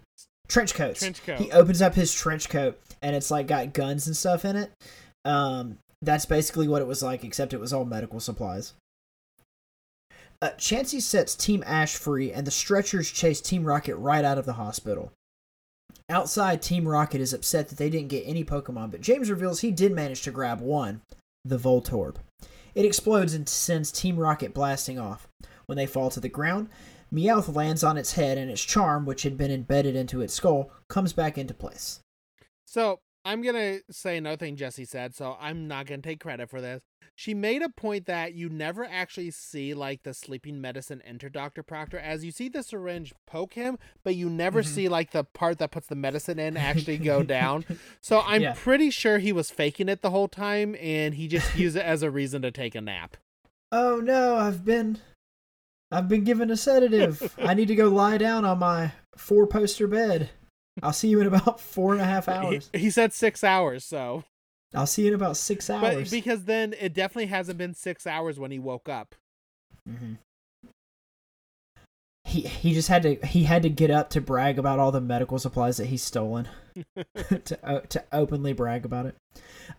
[0.51, 1.01] Trench coats.
[1.01, 1.38] Trench coat.
[1.38, 4.70] He opens up his trench coat and it's like got guns and stuff in it.
[5.24, 8.74] Um, that's basically what it was like, except it was all medical supplies.
[10.42, 14.46] Uh, Chansey sets Team Ash free, and the stretchers chase Team Rocket right out of
[14.46, 15.12] the hospital.
[16.09, 19.70] Outside, Team Rocket is upset that they didn't get any Pokemon, but James reveals he
[19.70, 21.03] did manage to grab one,
[21.44, 22.16] the Voltorb.
[22.74, 25.28] It explodes and sends Team Rocket blasting off.
[25.66, 26.68] When they fall to the ground,
[27.12, 30.70] Meowth lands on its head, and its charm, which had been embedded into its skull,
[30.88, 32.00] comes back into place.
[32.66, 36.61] So I'm gonna say another thing Jesse said, so I'm not gonna take credit for
[36.61, 36.80] this.
[37.16, 41.62] She made a point that you never actually see like the sleeping medicine enter Dr.
[41.62, 44.66] Proctor as you see the syringe poke him, but you never Mhm.
[44.66, 47.66] see like the part that puts the medicine in actually go down.
[48.00, 48.54] So I'm Yeah.
[48.56, 52.02] pretty sure he was faking it the whole time and he just used it as
[52.02, 53.16] a reason to take a nap.
[53.72, 54.98] Oh no, I've been
[55.91, 57.34] I've been given a sedative.
[57.43, 60.30] I need to go lie down on my four poster bed.
[60.82, 62.70] I'll see you in about four and a half hours.
[62.72, 64.24] he said six hours, so
[64.74, 66.11] I'll see you in about six hours.
[66.11, 69.14] but because then it definitely hasn't been six hours when he woke up.
[69.86, 70.14] hmm
[72.24, 75.01] He he just had to he had to get up to brag about all the
[75.01, 76.49] medical supplies that he's stolen
[77.45, 79.16] to to openly brag about it.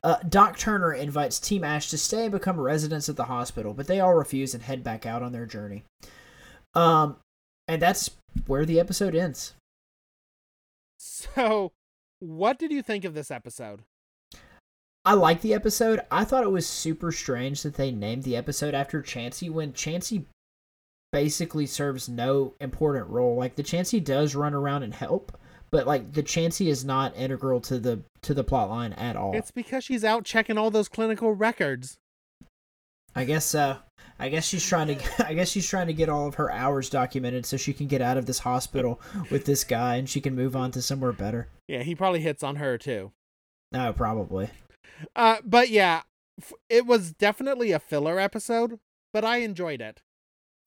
[0.04, 3.88] Uh, Doc Turner invites Team Ash to stay and become residents at the hospital, but
[3.88, 5.84] they all refuse and head back out on their journey.
[6.74, 7.18] Um,
[7.68, 8.12] and that's
[8.48, 9.54] where the episode ends.
[10.98, 11.72] So,
[12.20, 13.82] what did you think of this episode?
[15.04, 16.02] I like the episode.
[16.12, 20.26] I thought it was super strange that they named the episode after Chansey when Chansey
[21.12, 23.36] basically serves no important role.
[23.36, 25.38] Like the Chansey does run around and help,
[25.72, 29.36] but like the Chansey is not integral to the to the plot line at all.
[29.36, 31.98] It's because she's out checking all those clinical records.
[33.16, 33.78] I guess so.
[34.20, 35.28] I guess she's trying to.
[35.28, 38.02] I guess she's trying to get all of her hours documented so she can get
[38.02, 41.48] out of this hospital with this guy and she can move on to somewhere better.
[41.68, 43.12] Yeah, he probably hits on her too.
[43.72, 44.50] No, probably.
[45.16, 46.02] Uh, but yeah,
[46.40, 48.80] f- it was definitely a filler episode,
[49.14, 50.02] but I enjoyed it.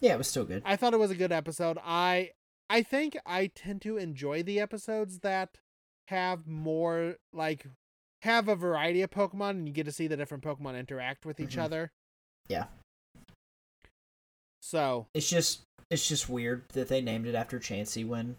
[0.00, 0.62] Yeah, it was still good.
[0.64, 1.78] I thought it was a good episode.
[1.84, 2.30] I
[2.70, 5.58] I think I tend to enjoy the episodes that
[6.08, 7.66] have more like
[8.22, 11.38] have a variety of Pokemon and you get to see the different Pokemon interact with
[11.40, 11.62] each Mhm.
[11.62, 11.92] other.
[12.48, 12.66] Yeah.
[14.62, 18.36] So It's just it's just weird that they named it after Chansey when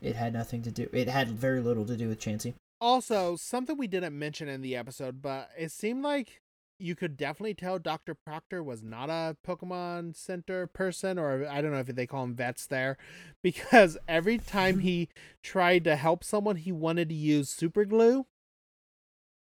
[0.00, 0.88] it had nothing to do.
[0.92, 2.54] It had very little to do with Chansey.
[2.80, 6.40] also something we didn't mention in the episode, but it seemed like
[6.78, 8.14] you could definitely tell Dr.
[8.14, 12.34] Proctor was not a Pokemon Center person, or I don't know if they call them
[12.34, 12.96] vets there,
[13.42, 15.08] because every time he
[15.42, 18.26] tried to help someone, he wanted to use super glue.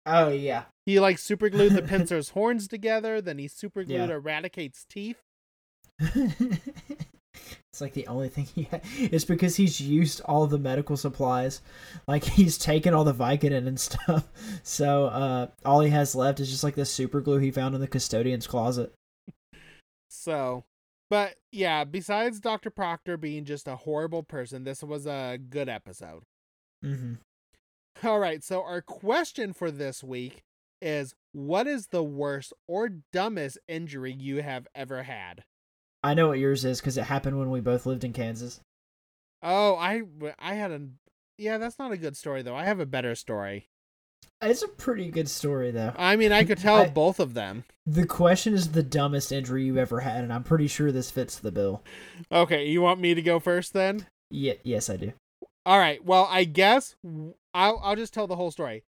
[0.07, 0.65] Oh yeah.
[0.85, 4.17] He like super glued the Pinsir's horns together, then he super glued Yeah.
[4.17, 5.23] a Raticate's teeth.
[7.75, 8.63] It's like the only thing he.
[8.71, 11.61] Ha- it's because he's used all the medical supplies,
[12.07, 14.29] like he's taken all the Vicodin and stuff.
[14.63, 17.81] So uh, all he has left is just like the super glue he found in
[17.81, 18.95] the custodian's closet.
[20.09, 20.63] So,
[21.11, 22.71] but yeah, besides Dr.
[22.71, 26.23] Proctor being just a horrible person, this was a good episode.
[26.85, 27.15] Mm-hmm.
[28.07, 30.43] All right, so our question for this week
[30.81, 35.43] is what is the worst or dumbest injury you have ever had?
[36.05, 38.61] I know what yours is because it happened when we both lived in Kansas.
[39.43, 40.03] Oh, I
[40.39, 40.83] I had a
[41.39, 42.55] Yeah, that's not a good story though.
[42.55, 43.67] I have a better story.
[44.43, 45.95] It's a pretty good story though.
[45.97, 47.65] I mean, I could tell I- both of them.
[47.87, 51.39] The question is the dumbest injury you ever had, and I'm pretty sure this fits
[51.39, 51.83] the bill.
[52.33, 54.07] Okay, you want me to go first then?
[54.31, 55.13] Yeah, yes, I do.
[55.67, 56.03] All right.
[56.05, 56.97] Well, I guess
[57.55, 58.85] I'll I'll just tell the whole story.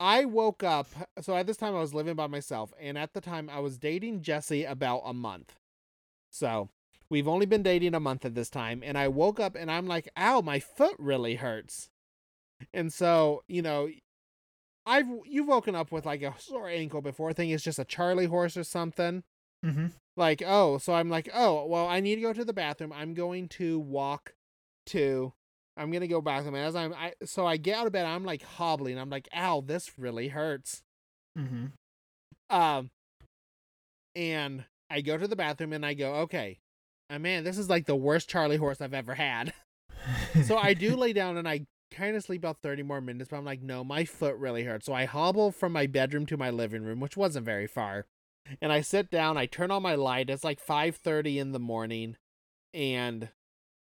[0.00, 0.88] I woke up.
[1.20, 3.78] So at this time, I was living by myself, and at the time, I was
[3.78, 5.54] dating Jesse about a month.
[6.32, 6.70] So
[7.10, 9.86] we've only been dating a month at this time, and I woke up and I'm
[9.86, 11.90] like, "Ow, my foot really hurts."
[12.72, 13.88] And so you know,
[14.86, 17.32] I've you've woken up with like a sore ankle before.
[17.32, 19.22] Think it's just a Charlie horse or something
[19.64, 19.86] Mm-hmm.
[20.16, 23.14] like oh so i'm like oh well i need to go to the bathroom i'm
[23.14, 24.34] going to walk
[24.86, 25.32] to
[25.76, 28.24] i'm gonna go bathroom and as i'm I, so i get out of bed i'm
[28.24, 30.82] like hobbling i'm like ow this really hurts
[31.38, 31.66] Mm-hmm.
[32.50, 32.90] um
[34.16, 36.58] and i go to the bathroom and i go okay
[37.10, 39.52] uh, man this is like the worst charlie horse i've ever had.
[40.44, 43.36] So i do lay down and i kind of sleep about 30 more minutes but
[43.36, 44.86] i'm like no my foot really hurts.
[44.86, 48.06] So i hobble from my bedroom to my living room which wasn't very far
[48.60, 52.16] and i sit down i turn on my light it's like 5.30 in the morning
[52.74, 53.28] and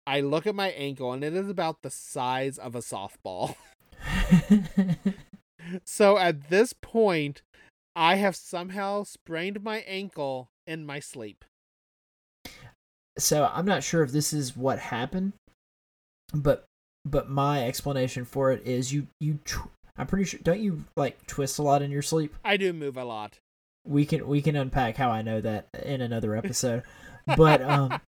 [0.06, 3.56] i look at my ankle and it is about the size of a softball.
[5.84, 7.42] So at this point
[7.96, 11.46] i have somehow sprained my ankle in my sleep
[13.18, 15.34] so I'm not sure if this is what happened,
[16.34, 16.66] but
[17.06, 19.40] but my explanation for it is you you.
[19.46, 20.40] Tw- I'm pretty sure.
[20.44, 22.36] Don't you like twist a lot in your sleep?
[22.44, 23.40] i do move a lot
[23.86, 26.84] We can we can unpack how I know that in another episode.
[27.38, 28.02] but um,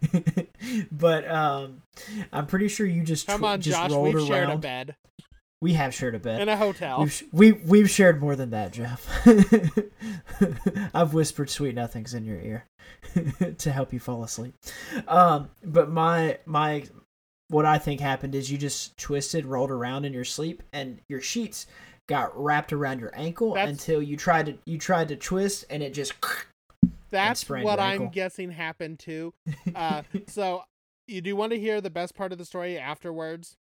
[0.92, 1.82] but um,
[2.32, 4.96] I'm pretty sure you just come on just josh rolled we've shared a bed
[5.62, 6.40] We have shared a bed.
[6.40, 9.06] in a hotel We've, sh- we we've shared more than that, Jeff.
[10.94, 12.64] I've whispered sweet nothings in your ear
[13.58, 14.54] to help you fall asleep.
[15.06, 16.84] Um, but my my
[17.48, 21.20] what I think happened is you just twisted, rolled around in your sleep, and your
[21.20, 21.66] sheets
[22.08, 25.82] got wrapped around your ankle That's- until you tried to you tried to twist, and
[25.82, 26.14] it just
[27.10, 29.34] That's what I'm guessing happened too.
[29.74, 30.62] Uh, so,
[31.08, 33.56] you do want to hear the best part of the story afterwards?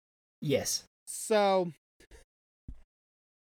[0.41, 0.83] yes.
[1.07, 1.71] So,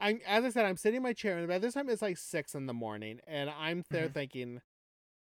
[0.01, 2.18] I'm as I said, I'm sitting in my chair, and by this time it's like
[2.18, 4.14] six in the morning, and I'm there Mhm.
[4.14, 4.61] thinking.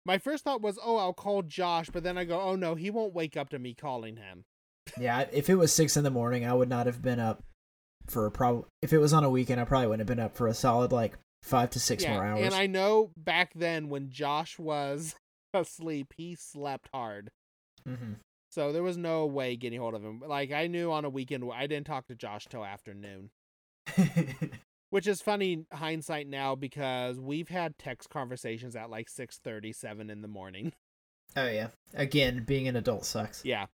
[0.06, 2.90] My first thought was, "Oh, I'll call Josh," but then I go, "Oh no, he
[2.90, 4.46] won't wake up to me calling him."
[4.98, 7.44] Yeah, if it was six in the morning, I would not have been up
[8.08, 8.66] for a prob.
[8.82, 10.92] If it was on a weekend, I probably wouldn't have been up for a solid
[10.92, 12.46] like five to six yeah, more hours.
[12.46, 15.16] and I know back then when Josh was
[15.54, 17.32] asleep, he slept hard.
[17.86, 18.14] hmm
[18.50, 20.22] So there was no way getting hold of him.
[20.26, 23.30] Like I knew on a weekend, I didn't talk to Josh till afternoon.
[24.90, 30.10] Which is funny hindsight now because we've had text conversations at like six thirty seven
[30.10, 30.74] in the morning.
[31.36, 31.68] oh yeah.
[31.94, 33.44] Again, being an adult sucks.
[33.44, 33.66] yeah.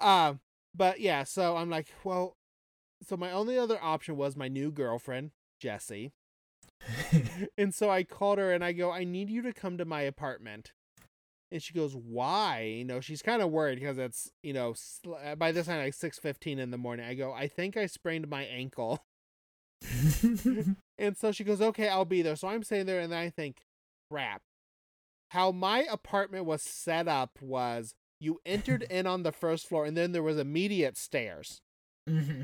[0.00, 0.40] Um
[0.74, 2.34] but yeah, so I'm like, well
[3.06, 5.30] so my only other option was my new girlfriend,
[5.60, 6.12] Jessie.
[7.56, 10.02] And so I called her and I go, I need you to come to my
[10.02, 10.72] apartment.
[11.50, 14.74] And she goes, "Why?" You know, she's kind of worried because it's you know
[15.24, 17.06] uh, by this time like six fifteen in the morning.
[17.06, 19.02] I go, "I think I sprained my ankle,"
[20.98, 23.62] and so she goes, "Okay, I'll be there." So I'm sitting there and I think,
[24.10, 24.42] "Crap,
[25.30, 29.96] how my apartment was set up was you entered in on the first floor and
[29.96, 31.60] then there was immediate stairs.
[32.08, 32.42] hmm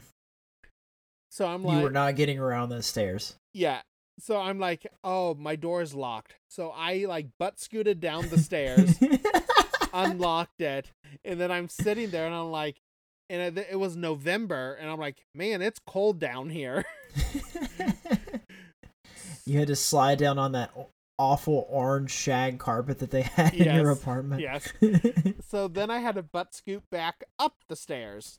[1.31, 3.35] So I'm like, You were not getting around those stairs.
[3.53, 3.83] Yeah.
[4.21, 8.39] So I'm like, "Oh, my door is locked." So I like butt scooted down the
[8.39, 8.97] stairs,
[9.93, 10.93] unlocked it,
[11.25, 12.77] and then I'm sitting there and I'm like
[13.31, 16.85] and it, it was November and I'm like, "Man, it's cold down here."
[19.47, 20.71] you had to slide down on that
[21.19, 24.41] awful orange shag carpet that they had in your apartment.
[24.41, 24.73] yes.
[25.49, 28.39] So then I had to butt scoot back up the stairs.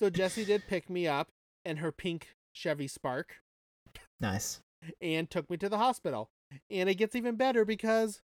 [0.00, 1.28] So Jessie did pick me up
[1.64, 3.36] in her pink Chevy Spark
[4.20, 4.60] nice.
[5.00, 6.28] and took me to the hospital.
[6.70, 8.20] And it gets even better because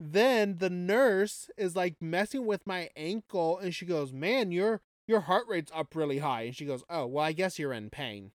[0.00, 5.20] then the nurse is like messing with my ankle and she goes, "Man, your your
[5.20, 8.32] heart rate's up really high." And she goes, "Oh, well, I guess you're in pain."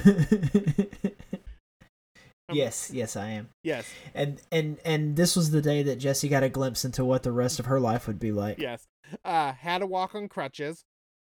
[2.49, 3.51] Um, yes, yes, I am.
[3.63, 3.89] Yes.
[4.15, 7.33] And and and this was the day that Jesse got a glimpse into what the
[7.33, 8.59] rest of her life would be like.
[8.59, 8.89] Yes.
[9.25, 10.85] Uh had to walk on crutches.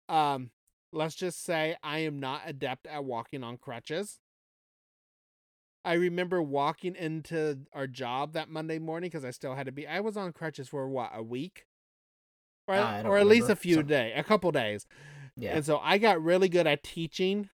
[0.07, 0.51] Um
[0.93, 4.19] let's just say I am not adept at walking on crutches.
[5.85, 9.87] I remember walking into our job that Monday morning because I still had to be.
[9.87, 11.65] I was on crutches for what a week,
[12.67, 14.85] or don't or at least a few Some- day, a couple days.
[15.37, 15.55] Yeah.
[15.55, 17.49] And so I got really good at teaching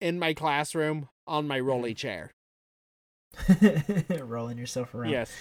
[0.00, 1.66] in my classroom on my Mm-hmm.
[1.68, 2.32] rolly chair.
[4.10, 5.10] Rolling yourself around.
[5.10, 5.32] Yes,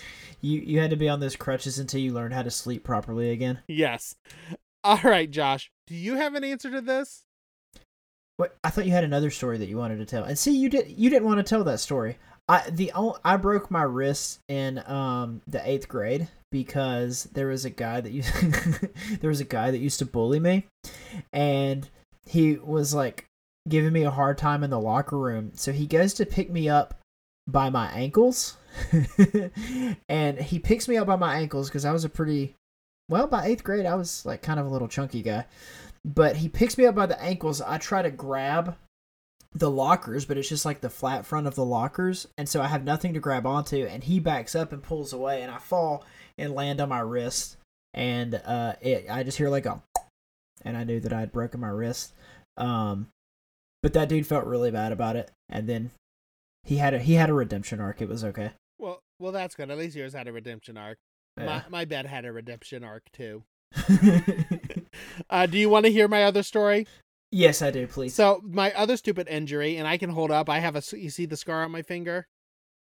[0.41, 3.30] You you had to be on those crutches until you learned how to sleep properly
[3.32, 3.59] again.
[3.67, 4.15] yes.
[4.84, 5.71] All right, Josh.
[5.88, 7.24] Do you have an answer to this?
[8.63, 10.23] I thought you had another story that you wanted to tell.
[10.23, 12.17] And see, you did you didn't want to tell that story.
[12.47, 12.91] I the
[13.23, 18.11] I broke my wrist in um the 8th grade because there was a guy that
[18.11, 18.23] you
[19.21, 20.67] there was a guy that used to bully me
[21.31, 21.89] and
[22.25, 23.25] he was like
[23.67, 25.51] giving me a hard time in the locker room.
[25.55, 26.99] So he goes to pick me up
[27.47, 28.57] by my ankles.
[30.09, 32.55] and he picks me up by my ankles cuz I was a pretty
[33.09, 35.45] well, by 8th grade I was like kind of a little chunky guy
[36.05, 37.61] but he picks me up by the ankles.
[37.61, 38.75] I try to grab
[39.53, 42.67] the lockers, but it's just like the flat front of the lockers, and so I
[42.67, 43.85] have nothing to grab onto.
[43.85, 46.03] And he backs up and pulls away, and I fall
[46.37, 47.57] and land on my wrist,
[47.93, 49.81] and uh, it I just hear like a,
[50.63, 52.13] and I knew that I had broken my wrist.
[52.57, 53.07] Um,
[53.81, 55.91] but that dude felt really bad about it, and then
[56.63, 58.01] he had a he had a redemption arc.
[58.01, 58.51] It was okay.
[58.79, 59.69] Well, well, that's good.
[59.69, 60.97] At least yours had a redemption arc.
[61.37, 63.43] My my bed had a redemption arc too.
[65.30, 66.88] Uh, do you want to hear my other story?
[67.32, 67.88] yes, I do.
[67.88, 68.14] Please.
[68.14, 70.49] So my other stupid injury, and I can hold up.
[70.49, 70.84] I have a.
[70.95, 72.28] You see the scar on my finger?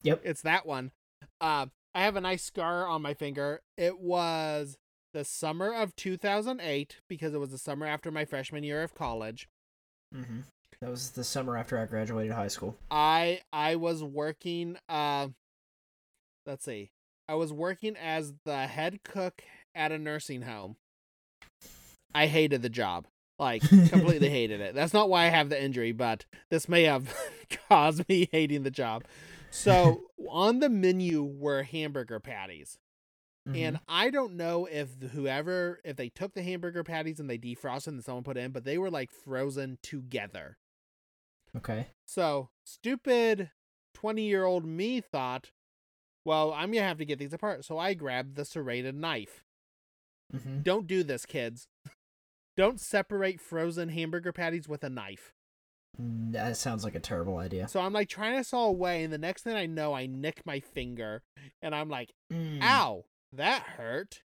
[0.03, 0.23] Yep.
[0.25, 0.93] It's that one.
[1.41, 3.61] Uh, I have a nice scar on my finger.
[3.77, 4.77] It was
[5.13, 9.49] the summer of 2008 because it was the summer after my freshman year of college.
[10.15, 10.41] Mm hmm
[10.81, 12.77] That was the summer after I graduated high school.
[12.91, 14.77] I I was working.
[14.89, 15.29] Uh,
[16.47, 16.91] let's see.
[17.29, 19.43] I was working as the head cook
[19.75, 20.77] at a nursing home.
[22.15, 23.07] I hated the job.
[23.39, 24.75] Like completely hated it.
[24.75, 27.13] That's not why I have the injury, but this may have
[27.69, 29.05] caused me hating the job.
[29.51, 32.79] So on the menu were hamburger patties.
[33.49, 33.57] Mhm.
[33.57, 37.89] And I don't know if whoever if they took the hamburger patties and they defrosted
[37.89, 40.57] and someone put in, but they were like frozen together.
[41.57, 41.89] okay.
[42.07, 43.51] So stupid
[43.95, 45.51] 20 year old me thought,
[46.25, 47.65] well, I'm going to have to get these apart.
[47.65, 49.45] So I grabbed the serrated knife.
[50.33, 51.69] hmm Don't do this, kids.
[52.57, 55.33] Don't separate frozen hamburger patties with a knife.
[55.99, 57.69] That sounds like a terrible idea.
[57.69, 60.43] So I'm like trying to saw away, and the next thing I know, I nick
[60.45, 61.23] my finger,
[61.63, 62.61] and I'm like, Mm.
[62.63, 64.23] ow, that hurt.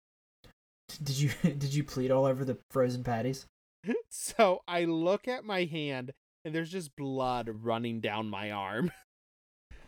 [1.03, 3.45] Did you did you plead all over the frozen patties?
[4.09, 6.13] So I look at my hand,
[6.43, 8.91] and there's just blood running down my arm.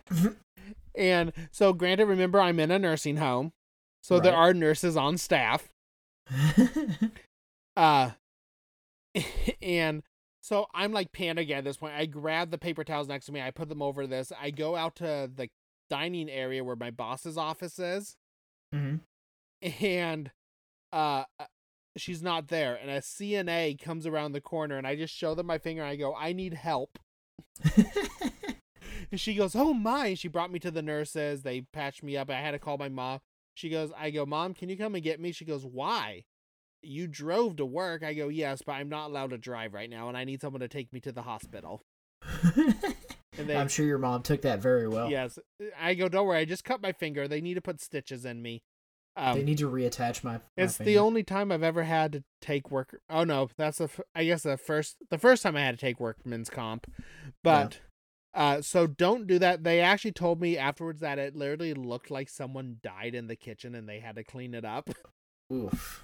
[0.96, 3.54] and so, granted, remember, I'm in a nursing home.
[4.04, 5.68] So there are nurses on staff.
[7.76, 8.12] Uh
[9.62, 10.04] and
[10.42, 11.94] so I'm like panicking at this point.
[11.96, 14.32] I grab the paper towels next to me, I put them over this.
[14.40, 15.50] I go out to the
[15.90, 18.16] dining area where my boss's office is,
[18.72, 18.98] hmm
[19.62, 20.32] and
[20.94, 21.46] uh uh,
[21.96, 22.76] she's not there.
[22.76, 25.92] And a CNA comes around the corner and I just show them my finger and
[25.92, 27.00] I go, I need help.
[29.12, 30.14] And she goes, Oh my.
[30.14, 31.44] She brought me to the nurses.
[31.44, 32.30] They patched me up.
[32.30, 33.20] I had to call my mom.
[33.54, 35.32] She goes, I go, Mom, can you come and get me?
[35.32, 36.24] She goes, Why?
[36.82, 38.04] You drove to work.
[38.04, 40.62] I go, Yes, but I'm not allowed to drive right now, and I need someone
[40.62, 41.82] to take me to the hospital.
[43.40, 45.12] And they, I'm sure your mom took that very well.
[45.12, 45.38] Yes.
[45.80, 46.40] I go, Don't worry.
[46.40, 47.28] I just cut my finger.
[47.28, 48.64] They need to put stitches in me.
[49.16, 50.34] Um, they need to reattach my.
[50.34, 53.00] my it's the only time I've ever had to take work.
[53.10, 55.82] Oh no, that's the f- I guess the first the first time I had to
[55.86, 56.92] take workman's comp,
[57.44, 57.80] but
[58.34, 59.64] Uh, so don't do that.
[59.64, 63.74] They actually told me afterwards that it literally looked like someone died in the kitchen
[63.74, 64.92] and they had to clean it up.
[65.52, 66.04] Oof.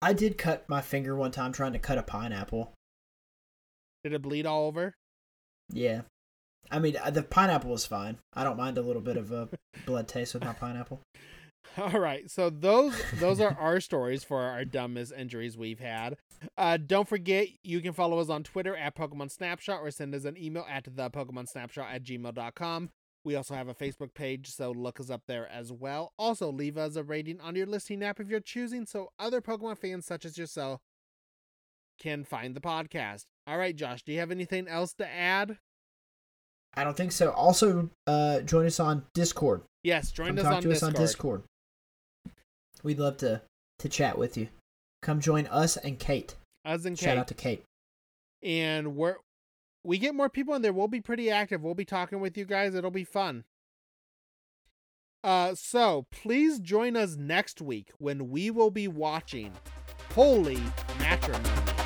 [0.00, 2.72] I did cut my finger one time trying to cut a pineapple.
[4.04, 4.94] Did it bleed all over?
[5.72, 6.02] Yeah.
[6.70, 8.18] I mean, uh, the pineapple was fine.
[8.34, 9.48] I don't mind a little bit of a
[9.86, 11.00] blood taste with my pineapple.
[11.76, 16.16] All right, so those those are our stories for our dumbest injuries we've had.
[16.56, 20.24] Uh, don't forget, you can follow us on Twitter at Pokemon Snapshot or send us
[20.24, 22.90] an email at the Pokemon Snapshot at gmail.com.
[23.28, 26.14] We also have a Facebook page, so look us up there as well.
[26.18, 29.76] Also, leave us a rating on your listening app if you're choosing, so other Pokemon
[29.76, 30.80] fans such as yourself
[32.00, 33.24] can find the podcast.
[33.46, 35.58] All right, Josh, do you have anything else to add?
[36.72, 37.30] I don't think so.
[37.32, 39.60] Also, uh, join us on Discord.
[39.82, 40.94] Yes, join Come us talk on to Discord.
[40.94, 41.42] us on Discord.
[42.82, 43.42] We'd love to
[43.80, 44.48] to chat with you.
[45.02, 46.34] Come join us and Kate.
[46.64, 47.18] Us and Shout Kate.
[47.18, 47.62] out to Kate.
[48.42, 49.16] and we're
[49.88, 50.72] we get more people in there.
[50.74, 51.62] We'll be pretty active.
[51.62, 52.74] We'll be talking with you guys.
[52.74, 53.44] It'll be fun.
[55.24, 59.50] Uh, so please join us next week when we will be watching
[60.14, 60.60] Holy
[60.98, 61.77] Matrimony.